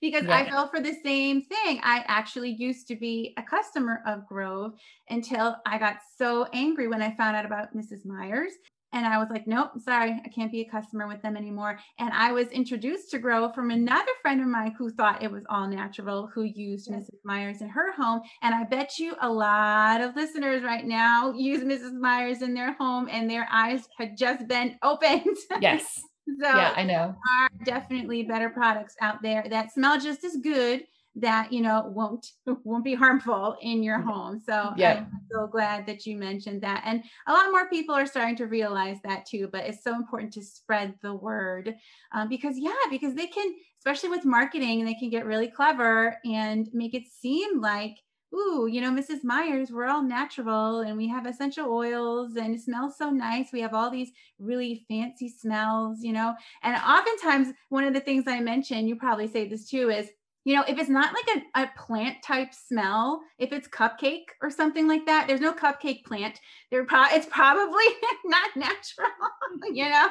because 0.00 0.26
I 0.28 0.48
fell 0.48 0.68
for 0.68 0.80
the 0.80 0.94
same 1.02 1.42
thing. 1.42 1.80
I 1.82 2.04
actually 2.06 2.50
used 2.50 2.86
to 2.88 2.96
be 2.96 3.34
a 3.36 3.42
customer 3.42 4.02
of 4.06 4.26
Grove 4.26 4.72
until 5.08 5.56
I 5.66 5.78
got 5.78 5.96
so 6.16 6.46
angry 6.52 6.86
when 6.86 7.02
I 7.02 7.14
found 7.16 7.36
out 7.36 7.46
about 7.46 7.74
Mrs. 7.74 8.04
Meyer's. 8.04 8.52
And 8.92 9.06
I 9.06 9.18
was 9.18 9.28
like, 9.30 9.46
nope, 9.46 9.70
sorry, 9.84 10.20
I 10.24 10.28
can't 10.28 10.50
be 10.50 10.62
a 10.62 10.70
customer 10.70 11.06
with 11.06 11.22
them 11.22 11.36
anymore. 11.36 11.78
And 11.98 12.12
I 12.12 12.32
was 12.32 12.48
introduced 12.48 13.10
to 13.10 13.18
Grove 13.18 13.54
from 13.54 13.70
another 13.70 14.10
friend 14.22 14.40
of 14.40 14.48
mine 14.48 14.74
who 14.76 14.90
thought 14.90 15.22
it 15.22 15.30
was 15.30 15.44
all 15.48 15.68
natural, 15.68 16.28
who 16.34 16.42
used 16.42 16.90
Mrs. 16.90 17.18
Meyer's 17.24 17.60
in 17.60 17.68
her 17.68 17.92
home. 17.92 18.20
And 18.42 18.54
I 18.54 18.64
bet 18.64 18.98
you 18.98 19.14
a 19.20 19.30
lot 19.30 20.00
of 20.00 20.16
listeners 20.16 20.64
right 20.64 20.84
now 20.84 21.32
use 21.32 21.62
Mrs. 21.62 21.92
Meyer's 21.92 22.42
in 22.42 22.54
their 22.54 22.74
home 22.74 23.08
and 23.10 23.30
their 23.30 23.46
eyes 23.50 23.88
had 23.98 24.16
just 24.16 24.48
been 24.48 24.76
opened. 24.82 25.36
Yes. 25.60 26.00
so 26.40 26.48
yeah, 26.48 26.72
I 26.76 26.82
know. 26.82 27.14
Are 27.30 27.48
definitely 27.64 28.24
better 28.24 28.50
products 28.50 28.96
out 29.00 29.22
there 29.22 29.44
that 29.50 29.72
smell 29.72 30.00
just 30.00 30.24
as 30.24 30.36
good 30.42 30.82
that 31.16 31.52
you 31.52 31.60
know 31.60 31.90
won't 31.94 32.26
won't 32.64 32.84
be 32.84 32.94
harmful 32.94 33.56
in 33.60 33.82
your 33.82 34.00
home 34.00 34.40
so 34.44 34.72
yeah. 34.76 34.98
i'm 34.98 35.20
so 35.30 35.46
glad 35.46 35.84
that 35.86 36.06
you 36.06 36.16
mentioned 36.16 36.62
that 36.62 36.82
and 36.86 37.02
a 37.26 37.32
lot 37.32 37.50
more 37.50 37.68
people 37.68 37.94
are 37.94 38.06
starting 38.06 38.36
to 38.36 38.46
realize 38.46 38.98
that 39.02 39.26
too 39.26 39.48
but 39.50 39.64
it's 39.64 39.82
so 39.82 39.94
important 39.94 40.32
to 40.32 40.42
spread 40.42 40.94
the 41.02 41.12
word 41.12 41.74
um, 42.12 42.28
because 42.28 42.54
yeah 42.56 42.72
because 42.90 43.14
they 43.14 43.26
can 43.26 43.54
especially 43.78 44.08
with 44.08 44.24
marketing 44.24 44.84
they 44.84 44.94
can 44.94 45.10
get 45.10 45.26
really 45.26 45.48
clever 45.48 46.16
and 46.24 46.68
make 46.72 46.94
it 46.94 47.04
seem 47.20 47.60
like 47.60 47.96
ooh, 48.34 48.68
you 48.70 48.80
know, 48.80 48.90
Mrs. 48.90 49.24
Meyer's, 49.24 49.70
we're 49.70 49.88
all 49.88 50.02
natural 50.02 50.80
and 50.80 50.96
we 50.96 51.08
have 51.08 51.26
essential 51.26 51.68
oils 51.68 52.36
and 52.36 52.54
it 52.54 52.60
smells 52.60 52.96
so 52.96 53.10
nice. 53.10 53.48
We 53.52 53.60
have 53.60 53.74
all 53.74 53.90
these 53.90 54.10
really 54.38 54.84
fancy 54.88 55.28
smells, 55.28 55.98
you 56.02 56.12
know. 56.12 56.34
And 56.62 56.76
oftentimes, 56.76 57.54
one 57.70 57.84
of 57.84 57.92
the 57.94 58.00
things 58.00 58.24
I 58.26 58.40
mentioned, 58.40 58.88
you 58.88 58.96
probably 58.96 59.26
say 59.26 59.48
this 59.48 59.68
too, 59.68 59.90
is 59.90 60.08
you 60.44 60.54
know, 60.54 60.64
if 60.66 60.78
it's 60.78 60.88
not 60.88 61.12
like 61.12 61.44
a, 61.54 61.62
a 61.62 61.70
plant 61.76 62.22
type 62.22 62.54
smell, 62.54 63.20
if 63.38 63.52
it's 63.52 63.68
cupcake 63.68 64.24
or 64.40 64.50
something 64.50 64.88
like 64.88 65.06
that, 65.06 65.26
there's 65.26 65.40
no 65.40 65.52
cupcake 65.52 66.04
plant. 66.04 66.40
There, 66.70 66.84
pro- 66.86 67.12
it's 67.12 67.26
probably 67.26 67.84
not 68.24 68.56
natural, 68.56 69.10
you 69.72 69.88
know. 69.88 70.08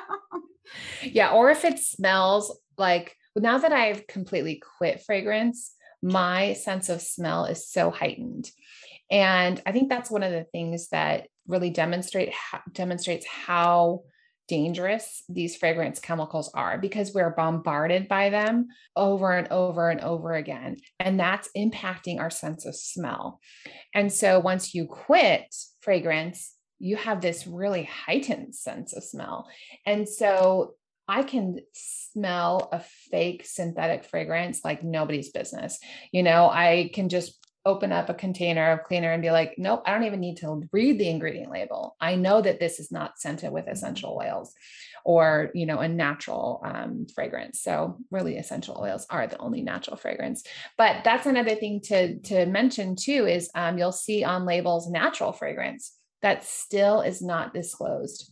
Yeah, 1.01 1.31
or 1.31 1.49
if 1.49 1.65
it 1.65 1.79
smells 1.79 2.57
like 2.77 3.15
now 3.35 3.57
that 3.57 3.71
I've 3.71 4.05
completely 4.05 4.61
quit 4.77 5.01
fragrance, 5.01 5.73
my 6.01 6.53
sense 6.53 6.89
of 6.89 7.01
smell 7.01 7.45
is 7.45 7.67
so 7.67 7.89
heightened, 7.89 8.51
and 9.09 9.59
I 9.65 9.71
think 9.71 9.89
that's 9.89 10.11
one 10.11 10.23
of 10.23 10.31
the 10.31 10.43
things 10.43 10.89
that 10.89 11.27
really 11.47 11.71
demonstrate 11.71 12.33
demonstrates 12.71 13.25
how 13.25 14.03
dangerous 14.49 15.23
these 15.29 15.55
fragrance 15.55 15.99
chemicals 15.99 16.51
are 16.53 16.77
because 16.77 17.13
we're 17.13 17.29
bombarded 17.29 18.09
by 18.09 18.29
them 18.29 18.67
over 18.95 19.31
and 19.31 19.47
over 19.51 19.89
and 19.89 20.01
over 20.01 20.33
again. 20.33 20.75
And 20.99 21.19
that's 21.19 21.49
impacting 21.55 22.19
our 22.19 22.31
sense 22.31 22.65
of 22.65 22.75
smell. 22.75 23.39
And 23.93 24.11
so 24.11 24.39
once 24.39 24.73
you 24.73 24.87
quit 24.87 25.55
fragrance, 25.81 26.53
you 26.79 26.95
have 26.97 27.21
this 27.21 27.45
really 27.45 27.83
heightened 27.83 28.55
sense 28.55 28.93
of 28.93 29.03
smell. 29.03 29.47
And 29.85 30.09
so 30.09 30.73
I 31.07 31.23
can 31.23 31.59
smell 31.73 32.69
a 32.71 32.81
fake 33.11 33.45
synthetic 33.45 34.05
fragrance 34.05 34.61
like 34.63 34.83
nobody's 34.83 35.31
business. 35.31 35.79
You 36.11 36.23
know, 36.23 36.49
I 36.49 36.91
can 36.93 37.09
just 37.09 37.39
open 37.69 37.91
up 37.91 38.09
a 38.09 38.13
container 38.13 38.71
of 38.71 38.83
cleaner 38.83 39.11
and 39.11 39.21
be 39.21 39.31
like, 39.31 39.55
nope, 39.57 39.83
I 39.85 39.93
don't 39.93 40.03
even 40.03 40.19
need 40.19 40.37
to 40.37 40.67
read 40.73 40.99
the 40.99 41.09
ingredient 41.09 41.51
label. 41.51 41.95
I 42.01 42.15
know 42.15 42.41
that 42.41 42.59
this 42.59 42.79
is 42.79 42.91
not 42.91 43.19
scented 43.19 43.51
with 43.51 43.67
essential 43.67 44.19
oils 44.19 44.53
or, 45.05 45.51
you 45.53 45.65
know, 45.65 45.79
a 45.79 45.87
natural 45.87 46.61
um, 46.65 47.07
fragrance. 47.13 47.61
So 47.61 47.97
really 48.11 48.37
essential 48.37 48.77
oils 48.79 49.05
are 49.09 49.27
the 49.27 49.37
only 49.37 49.61
natural 49.61 49.95
fragrance. 49.95 50.43
But 50.77 51.03
that's 51.03 51.25
another 51.25 51.55
thing 51.55 51.81
to, 51.85 52.19
to 52.19 52.45
mention 52.45 52.95
too, 52.95 53.25
is 53.25 53.49
um, 53.55 53.77
you'll 53.77 53.91
see 53.91 54.23
on 54.23 54.45
labels 54.45 54.89
natural 54.89 55.31
fragrance 55.31 55.93
that 56.21 56.43
still 56.43 57.01
is 57.01 57.21
not 57.21 57.53
disclosed. 57.53 58.31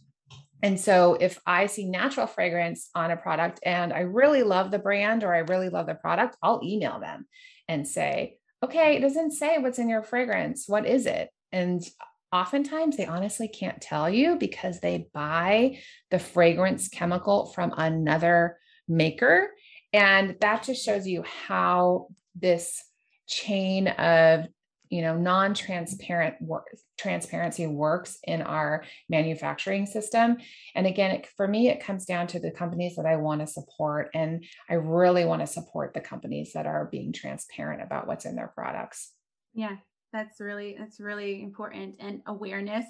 And 0.64 0.80
so 0.80 1.16
if 1.20 1.40
I 1.46 1.68
see 1.68 1.86
natural 1.86 2.28
fragrance 2.28 2.90
on 2.96 3.12
a 3.12 3.18
product 3.18 3.60
and 3.64 3.94
I 3.94 4.00
really 4.00 4.44
love 4.44 4.72
the 4.72 4.80
brand 4.80 5.24
or 5.24 5.34
I 5.34 5.40
really 5.40 5.70
love 5.70 5.86
the 5.86 5.94
product, 5.94 6.36
I'll 6.42 6.62
email 6.64 7.00
them 7.00 7.28
and 7.68 7.88
say, 7.88 8.40
okay, 8.64 8.98
it 8.98 9.02
doesn't 9.02 9.32
say 9.32 9.58
what's 9.58 9.80
in 9.80 9.90
your 9.90 10.04
fragrance. 10.04 10.68
What 10.68 10.86
is 10.86 11.06
it? 11.06 11.30
And 11.52 11.88
oftentimes 12.32 12.98
they 12.98 13.06
honestly 13.06 13.48
can't 13.48 13.82
tell 13.82 14.10
you 14.10 14.36
because 14.36 14.80
they 14.80 15.08
buy 15.14 15.80
the 16.12 16.20
fragrance 16.20 16.88
chemical 16.88 17.48
from 17.48 17.74
another 17.78 18.58
maker. 18.88 19.52
And 19.94 20.36
that 20.42 20.64
just 20.64 20.84
shows 20.84 21.08
you 21.08 21.24
how 21.48 22.08
this 22.36 22.84
chain 23.28 23.88
of 23.88 24.48
you 24.90 25.02
know 25.02 25.18
non-transparent 25.18 26.36
work 26.42 26.66
transparency 26.98 27.68
works 27.68 28.18
in 28.24 28.42
our 28.42 28.84
manufacturing 29.10 29.86
system. 29.86 30.38
And 30.76 30.88
again 30.88 31.12
it, 31.12 31.28
for 31.36 31.48
me 31.48 31.70
it 31.70 31.84
comes 31.84 32.06
down 32.06 32.28
to 32.28 32.40
the 32.40 32.52
companies 32.52 32.96
that 32.96 33.06
i 33.06 33.16
want 33.16 33.42
to 33.42 33.48
support 33.48 34.10
and 34.14 34.44
i 34.70 34.74
really 34.74 35.26
want 35.26 35.42
to 35.42 35.48
support 35.48 35.94
the 35.94 36.02
companies 36.02 36.54
that 36.54 36.66
are 36.66 36.86
being 36.92 37.14
transparent 37.14 37.82
about 37.82 38.08
what's 38.08 38.26
in 38.26 38.36
their 38.36 38.52
products. 38.56 39.12
Yeah 39.54 39.78
that's 40.14 40.40
really 40.40 40.76
that's 40.78 41.00
really 41.00 41.44
important 41.44 41.96
and 42.00 42.22
awareness 42.28 42.86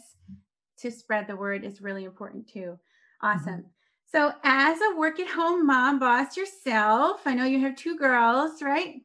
to 0.80 0.92
spread 0.92 1.28
the 1.28 1.36
word 1.36 1.64
is 1.64 1.82
really 1.82 2.04
important 2.04 2.48
too. 2.48 2.78
Awesome. 3.22 3.54
Mm-hmm. 3.54 3.68
so 4.12 4.32
as 4.44 4.78
a 4.80 4.96
work 4.96 5.20
at 5.20 5.28
home 5.28 5.66
mom 5.66 5.98
boss 5.98 6.38
yourself 6.38 7.22
i 7.26 7.34
know 7.34 7.46
you 7.46 7.60
have 7.62 7.76
two 7.76 7.98
girls 7.98 8.62
right 8.62 9.02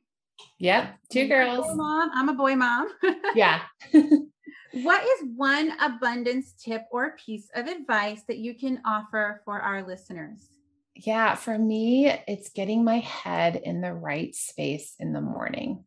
Yep, 0.58 0.96
two 1.10 1.28
girls. 1.28 1.66
Mom, 1.74 2.10
I'm 2.14 2.28
a 2.28 2.34
boy 2.34 2.54
mom. 2.54 2.88
yeah. 3.34 3.62
what 3.92 5.02
is 5.02 5.28
one 5.36 5.72
abundance 5.80 6.54
tip 6.64 6.82
or 6.90 7.16
piece 7.16 7.48
of 7.54 7.66
advice 7.66 8.22
that 8.28 8.38
you 8.38 8.54
can 8.54 8.80
offer 8.86 9.42
for 9.44 9.60
our 9.60 9.86
listeners? 9.86 10.48
Yeah, 10.94 11.34
for 11.34 11.58
me, 11.58 12.08
it's 12.28 12.50
getting 12.50 12.84
my 12.84 12.98
head 12.98 13.56
in 13.56 13.80
the 13.80 13.92
right 13.92 14.34
space 14.34 14.94
in 14.98 15.12
the 15.12 15.20
morning. 15.20 15.84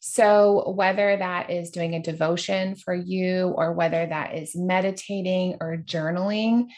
So, 0.00 0.72
whether 0.74 1.16
that 1.16 1.50
is 1.50 1.70
doing 1.70 1.94
a 1.94 2.02
devotion 2.02 2.76
for 2.76 2.94
you 2.94 3.48
or 3.48 3.72
whether 3.72 4.06
that 4.06 4.34
is 4.34 4.54
meditating 4.54 5.56
or 5.60 5.78
journaling, 5.78 6.68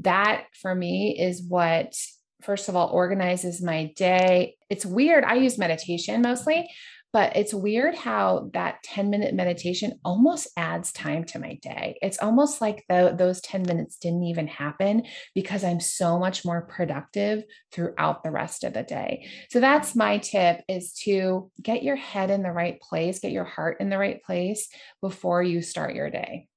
that 0.00 0.44
for 0.60 0.74
me 0.74 1.18
is 1.18 1.42
what 1.42 1.94
first 2.44 2.68
of 2.68 2.76
all, 2.76 2.88
organizes 2.88 3.62
my 3.62 3.92
day. 3.96 4.56
It's 4.68 4.86
weird. 4.86 5.24
I 5.24 5.34
use 5.34 5.58
meditation 5.58 6.22
mostly, 6.22 6.68
but 7.14 7.36
it's 7.36 7.54
weird 7.54 7.94
how 7.94 8.50
that 8.54 8.82
10 8.82 9.08
minute 9.08 9.34
meditation 9.34 10.00
almost 10.04 10.48
adds 10.56 10.92
time 10.92 11.22
to 11.26 11.38
my 11.38 11.54
day. 11.62 11.96
It's 12.02 12.18
almost 12.18 12.60
like 12.60 12.84
the, 12.88 13.14
those 13.16 13.40
10 13.40 13.62
minutes 13.62 13.96
didn't 13.96 14.24
even 14.24 14.48
happen 14.48 15.04
because 15.32 15.62
I'm 15.62 15.78
so 15.78 16.18
much 16.18 16.44
more 16.44 16.62
productive 16.62 17.44
throughout 17.70 18.24
the 18.24 18.32
rest 18.32 18.64
of 18.64 18.74
the 18.74 18.82
day. 18.82 19.28
So 19.50 19.60
that's 19.60 19.94
my 19.94 20.18
tip 20.18 20.62
is 20.68 20.92
to 21.04 21.52
get 21.62 21.84
your 21.84 21.96
head 21.96 22.30
in 22.30 22.42
the 22.42 22.50
right 22.50 22.80
place, 22.80 23.20
get 23.20 23.30
your 23.30 23.44
heart 23.44 23.76
in 23.78 23.90
the 23.90 23.98
right 23.98 24.20
place 24.24 24.68
before 25.00 25.40
you 25.42 25.62
start 25.62 25.94
your 25.94 26.10
day. 26.10 26.48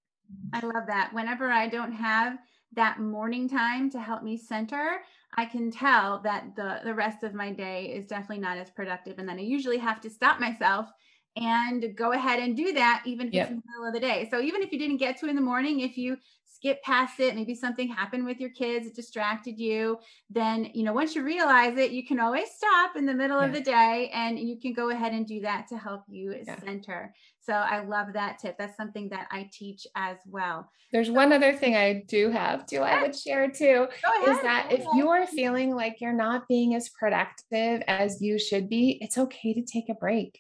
I 0.54 0.60
love 0.62 0.88
that. 0.88 1.12
Whenever 1.14 1.52
I 1.52 1.68
don't 1.70 1.94
have 1.94 2.38
that 2.74 3.00
morning 3.00 3.48
time 3.48 3.92
to 3.92 4.00
help 4.00 4.24
me 4.24 4.38
center, 4.38 5.02
I 5.36 5.46
can 5.46 5.72
tell 5.72 6.20
that 6.20 6.56
the 6.56 6.80
the 6.84 6.94
rest 6.94 7.24
of 7.24 7.34
my 7.34 7.52
day 7.52 7.88
is 7.88 8.08
definitely 8.08 8.40
not 8.40 8.58
as 8.58 8.70
productive. 8.70 9.20
And 9.20 9.28
then 9.28 9.38
I 9.38 9.42
usually 9.42 9.78
have 9.78 10.02
to 10.02 10.10
stop 10.10 10.40
myself 10.40 10.88
and 11.36 11.96
go 11.96 12.14
ahead 12.14 12.40
and 12.40 12.58
do 12.58 12.74
that 12.74 13.04
even 13.06 13.32
yep. 13.32 13.50
in 13.50 13.56
the 13.58 13.62
middle 13.66 13.88
of 13.88 13.94
the 13.94 14.00
day. 14.00 14.28
So 14.32 14.42
even 14.42 14.62
if 14.62 14.72
you 14.72 14.80
didn't 14.80 14.98
get 14.98 15.18
to 15.20 15.28
in 15.28 15.36
the 15.36 15.42
morning, 15.42 15.82
if 15.82 15.98
you 15.98 16.18
skip 16.58 16.82
past 16.82 17.20
it, 17.20 17.36
maybe 17.36 17.54
something 17.54 17.88
happened 17.88 18.26
with 18.26 18.40
your 18.40 18.50
kids, 18.50 18.88
it 18.88 18.96
distracted 18.96 19.60
you, 19.60 19.98
then 20.30 20.70
you 20.74 20.84
know, 20.84 20.94
once 20.94 21.16
you 21.16 21.24
realize 21.24 21.78
it, 21.78 21.92
you 21.92 22.06
can 22.06 22.20
always 22.20 22.50
stop 22.56 22.96
in 22.96 23.06
the 23.06 23.14
middle 23.14 23.40
yeah. 23.40 23.48
of 23.48 23.54
the 23.54 23.62
day 23.62 24.10
and 24.14 24.40
you 24.40 24.60
can 24.60 24.74
go 24.74 24.90
ahead 24.90 25.14
and 25.14 25.28
do 25.28 25.42
that 25.42 25.68
to 25.68 25.78
help 25.78 26.02
you 26.08 26.36
yeah. 26.46 26.60
center. 26.60 27.14
So 27.40 27.54
I 27.54 27.86
love 27.86 28.08
that 28.14 28.40
tip. 28.40 28.58
That's 28.58 28.76
something 28.76 29.10
that 29.10 29.28
I 29.32 29.50
teach 29.54 29.86
as 29.96 30.18
well. 30.26 30.70
There's 30.92 31.12
one 31.12 31.32
other 31.32 31.54
thing 31.54 31.76
I 31.76 32.04
do 32.08 32.32
have 32.32 32.66
too, 32.66 32.80
I 32.80 33.02
would 33.02 33.16
share 33.16 33.50
too, 33.50 33.88
is 34.28 34.42
that 34.42 34.70
if 34.72 34.86
you 34.96 35.10
are 35.10 35.28
feeling 35.28 35.76
like 35.76 36.02
you're 36.02 36.14
not 36.14 36.48
being 36.48 36.76
as 36.76 36.90
productive 36.90 37.84
as 37.88 38.22
you 38.22 38.40
should 38.40 38.68
be, 38.68 38.98
it's 39.02 39.18
okay 39.18 39.54
to 39.54 39.62
take 39.62 39.90
a 39.90 39.94
break. 39.94 40.40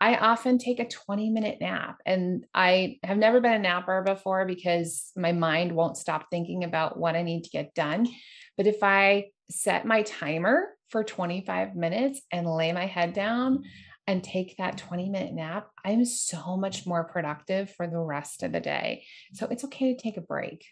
I 0.00 0.16
often 0.16 0.56
take 0.56 0.80
a 0.80 0.88
20 0.88 1.30
minute 1.30 1.58
nap 1.60 1.98
and 2.06 2.46
I 2.54 2.98
have 3.04 3.18
never 3.18 3.40
been 3.40 3.52
a 3.52 3.58
napper 3.58 4.02
before 4.02 4.46
because 4.46 5.12
my 5.14 5.32
mind 5.32 5.72
won't 5.72 5.98
stop 5.98 6.26
thinking 6.30 6.64
about 6.64 6.98
what 6.98 7.16
I 7.16 7.22
need 7.22 7.42
to 7.44 7.50
get 7.50 7.74
done. 7.74 8.08
But 8.56 8.66
if 8.66 8.82
I 8.82 9.26
set 9.50 9.84
my 9.84 10.02
timer 10.02 10.68
for 10.88 11.04
25 11.04 11.76
minutes 11.76 12.22
and 12.32 12.46
lay 12.46 12.72
my 12.72 12.86
head 12.86 13.12
down 13.12 13.64
and 14.06 14.24
take 14.24 14.56
that 14.56 14.78
20 14.78 15.10
minute 15.10 15.34
nap, 15.34 15.68
I'm 15.84 16.04
so 16.04 16.56
much 16.56 16.86
more 16.86 17.04
productive 17.04 17.70
for 17.70 17.86
the 17.86 17.98
rest 17.98 18.42
of 18.42 18.52
the 18.52 18.60
day. 18.60 19.04
So 19.34 19.46
it's 19.50 19.64
okay 19.64 19.94
to 19.94 20.02
take 20.02 20.16
a 20.16 20.22
break. 20.22 20.64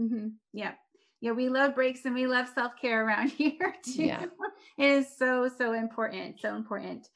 Mm-hmm. 0.00 0.28
Yeah. 0.52 0.72
Yeah, 1.20 1.32
we 1.32 1.48
love 1.48 1.74
breaks 1.74 2.04
and 2.04 2.14
we 2.14 2.26
love 2.26 2.48
self 2.54 2.72
care 2.78 3.06
around 3.06 3.28
here 3.30 3.74
too. 3.84 4.04
Yeah. 4.04 4.26
It 4.76 4.84
is 4.84 5.16
so, 5.16 5.48
so 5.56 5.72
important. 5.72 6.40
So 6.40 6.56
important. 6.56 7.08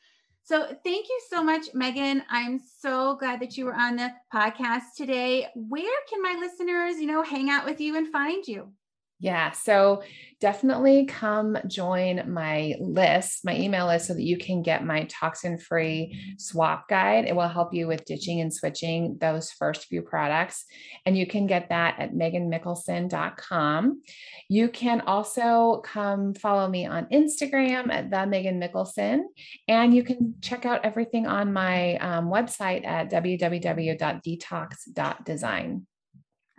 So 0.48 0.66
thank 0.82 1.08
you 1.10 1.20
so 1.28 1.44
much, 1.44 1.74
Megan. 1.74 2.22
I'm 2.30 2.58
so 2.80 3.16
glad 3.16 3.40
that 3.40 3.58
you 3.58 3.66
were 3.66 3.74
on 3.74 3.96
the 3.96 4.14
podcast 4.32 4.94
today. 4.96 5.48
Where 5.54 6.00
can 6.08 6.22
my 6.22 6.36
listeners, 6.40 6.98
you 6.98 7.06
know, 7.06 7.22
hang 7.22 7.50
out 7.50 7.66
with 7.66 7.80
you 7.82 7.94
and 7.96 8.08
find 8.10 8.46
you? 8.48 8.72
Yeah. 9.20 9.50
So 9.50 10.04
definitely 10.40 11.06
come 11.06 11.58
join 11.66 12.32
my 12.32 12.76
list, 12.78 13.44
my 13.44 13.58
email 13.58 13.86
list, 13.86 14.06
so 14.06 14.14
that 14.14 14.22
you 14.22 14.38
can 14.38 14.62
get 14.62 14.84
my 14.84 15.08
toxin 15.10 15.58
free 15.58 16.36
swap 16.38 16.88
guide. 16.88 17.24
It 17.24 17.34
will 17.34 17.48
help 17.48 17.74
you 17.74 17.88
with 17.88 18.04
ditching 18.04 18.40
and 18.40 18.54
switching 18.54 19.18
those 19.20 19.50
first 19.50 19.86
few 19.86 20.02
products. 20.02 20.64
And 21.04 21.18
you 21.18 21.26
can 21.26 21.48
get 21.48 21.70
that 21.70 21.98
at 21.98 22.14
meganmickelson.com. 22.14 24.02
You 24.48 24.68
can 24.68 25.00
also 25.00 25.82
come 25.84 26.34
follow 26.34 26.68
me 26.68 26.86
on 26.86 27.06
Instagram 27.06 27.90
at 27.90 28.12
the 28.12 28.24
Megan 28.24 28.60
Mickelson. 28.60 29.22
And 29.66 29.92
you 29.92 30.04
can 30.04 30.36
check 30.40 30.64
out 30.64 30.84
everything 30.84 31.26
on 31.26 31.52
my 31.52 31.96
um, 31.96 32.30
website 32.30 32.86
at 32.86 33.10
www.detox.design. 33.10 35.86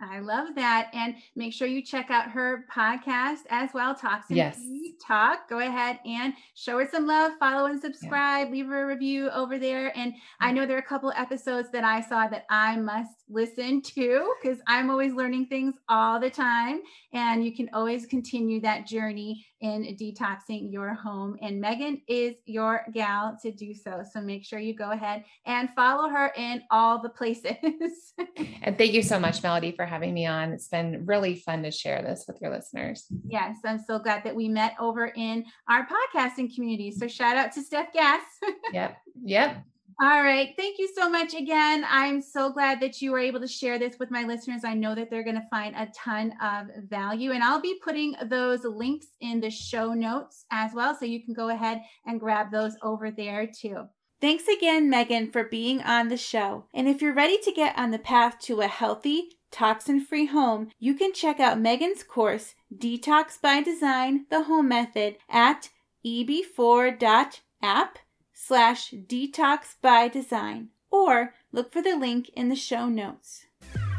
I 0.00 0.20
love 0.20 0.54
that. 0.54 0.90
And 0.94 1.14
make 1.36 1.52
sure 1.52 1.66
you 1.66 1.82
check 1.82 2.10
out 2.10 2.30
her 2.30 2.64
podcast 2.74 3.40
as 3.50 3.70
well, 3.74 3.94
Toxin 3.94 4.36
yes. 4.36 4.60
Talk. 5.06 5.48
Go 5.48 5.58
ahead 5.58 5.98
and 6.04 6.34
show 6.54 6.78
her 6.78 6.88
some 6.90 7.06
love, 7.06 7.32
follow 7.38 7.66
and 7.66 7.80
subscribe, 7.80 8.48
yeah. 8.48 8.52
leave 8.52 8.66
her 8.66 8.84
a 8.84 8.86
review 8.86 9.30
over 9.30 9.58
there. 9.58 9.96
And 9.96 10.14
I 10.40 10.50
mm. 10.50 10.54
know 10.54 10.66
there 10.66 10.76
are 10.76 10.80
a 10.80 10.82
couple 10.82 11.12
episodes 11.16 11.70
that 11.72 11.84
I 11.84 12.00
saw 12.00 12.28
that 12.28 12.46
I 12.50 12.76
must 12.76 13.24
listen 13.28 13.82
to 13.94 14.34
because 14.42 14.58
I'm 14.66 14.90
always 14.90 15.12
learning 15.12 15.46
things 15.46 15.74
all 15.88 16.20
the 16.20 16.30
time. 16.30 16.80
And 17.12 17.44
you 17.44 17.54
can 17.54 17.68
always 17.72 18.06
continue 18.06 18.60
that 18.60 18.86
journey 18.86 19.46
in 19.60 19.82
detoxing 20.00 20.72
your 20.72 20.94
home. 20.94 21.36
And 21.42 21.60
Megan 21.60 22.00
is 22.08 22.34
your 22.46 22.84
gal 22.92 23.36
to 23.42 23.52
do 23.52 23.74
so. 23.74 24.02
So 24.12 24.20
make 24.20 24.44
sure 24.44 24.58
you 24.58 24.74
go 24.74 24.90
ahead 24.90 25.24
and 25.46 25.68
follow 25.76 26.08
her 26.08 26.32
in 26.36 26.62
all 26.70 27.00
the 27.00 27.08
places. 27.10 27.54
and 28.62 28.78
thank 28.78 28.92
you 28.92 29.02
so 29.02 29.18
much, 29.18 29.42
Melody, 29.42 29.72
for 29.72 29.84
having 29.84 30.14
me 30.14 30.26
on. 30.26 30.52
It's 30.52 30.68
been 30.68 31.04
really 31.06 31.36
fun 31.36 31.62
to 31.64 31.70
share 31.70 32.02
this 32.02 32.24
with 32.26 32.40
your 32.40 32.50
listeners. 32.50 33.06
Yes, 33.26 33.56
I'm 33.64 33.78
so 33.78 33.98
glad 33.98 34.24
that 34.24 34.34
we 34.34 34.48
met 34.48 34.74
over 34.80 35.06
in 35.06 35.44
our 35.68 35.86
podcasting 35.86 36.54
community. 36.54 36.90
So 36.90 37.08
shout 37.08 37.36
out 37.36 37.52
to 37.52 37.62
Steph 37.62 37.92
Gass. 37.92 38.22
yep. 38.72 38.96
Yep. 39.22 39.64
All 40.02 40.22
right. 40.22 40.54
Thank 40.56 40.78
you 40.78 40.88
so 40.96 41.10
much 41.10 41.34
again. 41.34 41.84
I'm 41.86 42.22
so 42.22 42.50
glad 42.50 42.80
that 42.80 43.02
you 43.02 43.12
were 43.12 43.18
able 43.18 43.40
to 43.40 43.46
share 43.46 43.78
this 43.78 43.98
with 43.98 44.10
my 44.10 44.24
listeners. 44.24 44.64
I 44.64 44.72
know 44.72 44.94
that 44.94 45.10
they're 45.10 45.22
going 45.22 45.36
to 45.36 45.46
find 45.50 45.76
a 45.76 45.92
ton 45.94 46.32
of 46.42 46.68
value, 46.88 47.32
and 47.32 47.44
I'll 47.44 47.60
be 47.60 47.78
putting 47.84 48.14
those 48.24 48.64
links 48.64 49.08
in 49.20 49.40
the 49.40 49.50
show 49.50 49.92
notes 49.92 50.46
as 50.50 50.72
well. 50.74 50.96
So 50.98 51.04
you 51.04 51.22
can 51.22 51.34
go 51.34 51.50
ahead 51.50 51.82
and 52.06 52.18
grab 52.18 52.50
those 52.50 52.76
over 52.80 53.10
there 53.10 53.46
too. 53.46 53.88
Thanks 54.22 54.44
again, 54.48 54.88
Megan, 54.88 55.30
for 55.30 55.44
being 55.44 55.82
on 55.82 56.08
the 56.08 56.16
show. 56.16 56.64
And 56.72 56.88
if 56.88 57.02
you're 57.02 57.12
ready 57.12 57.36
to 57.36 57.52
get 57.52 57.76
on 57.76 57.90
the 57.90 57.98
path 57.98 58.38
to 58.44 58.62
a 58.62 58.68
healthy, 58.68 59.36
toxin 59.50 60.00
free 60.02 60.26
home, 60.26 60.70
you 60.78 60.94
can 60.94 61.12
check 61.12 61.40
out 61.40 61.60
Megan's 61.60 62.02
course, 62.02 62.54
Detox 62.74 63.38
by 63.38 63.60
Design 63.60 64.24
The 64.30 64.44
Home 64.44 64.68
Method, 64.68 65.18
at 65.28 65.68
eb4.app 66.06 67.98
slash 68.42 68.92
detox 69.06 69.74
by 69.82 70.08
design 70.08 70.70
or 70.90 71.34
look 71.52 71.70
for 71.72 71.82
the 71.82 71.94
link 71.94 72.30
in 72.30 72.48
the 72.48 72.56
show 72.56 72.88
notes. 72.88 73.44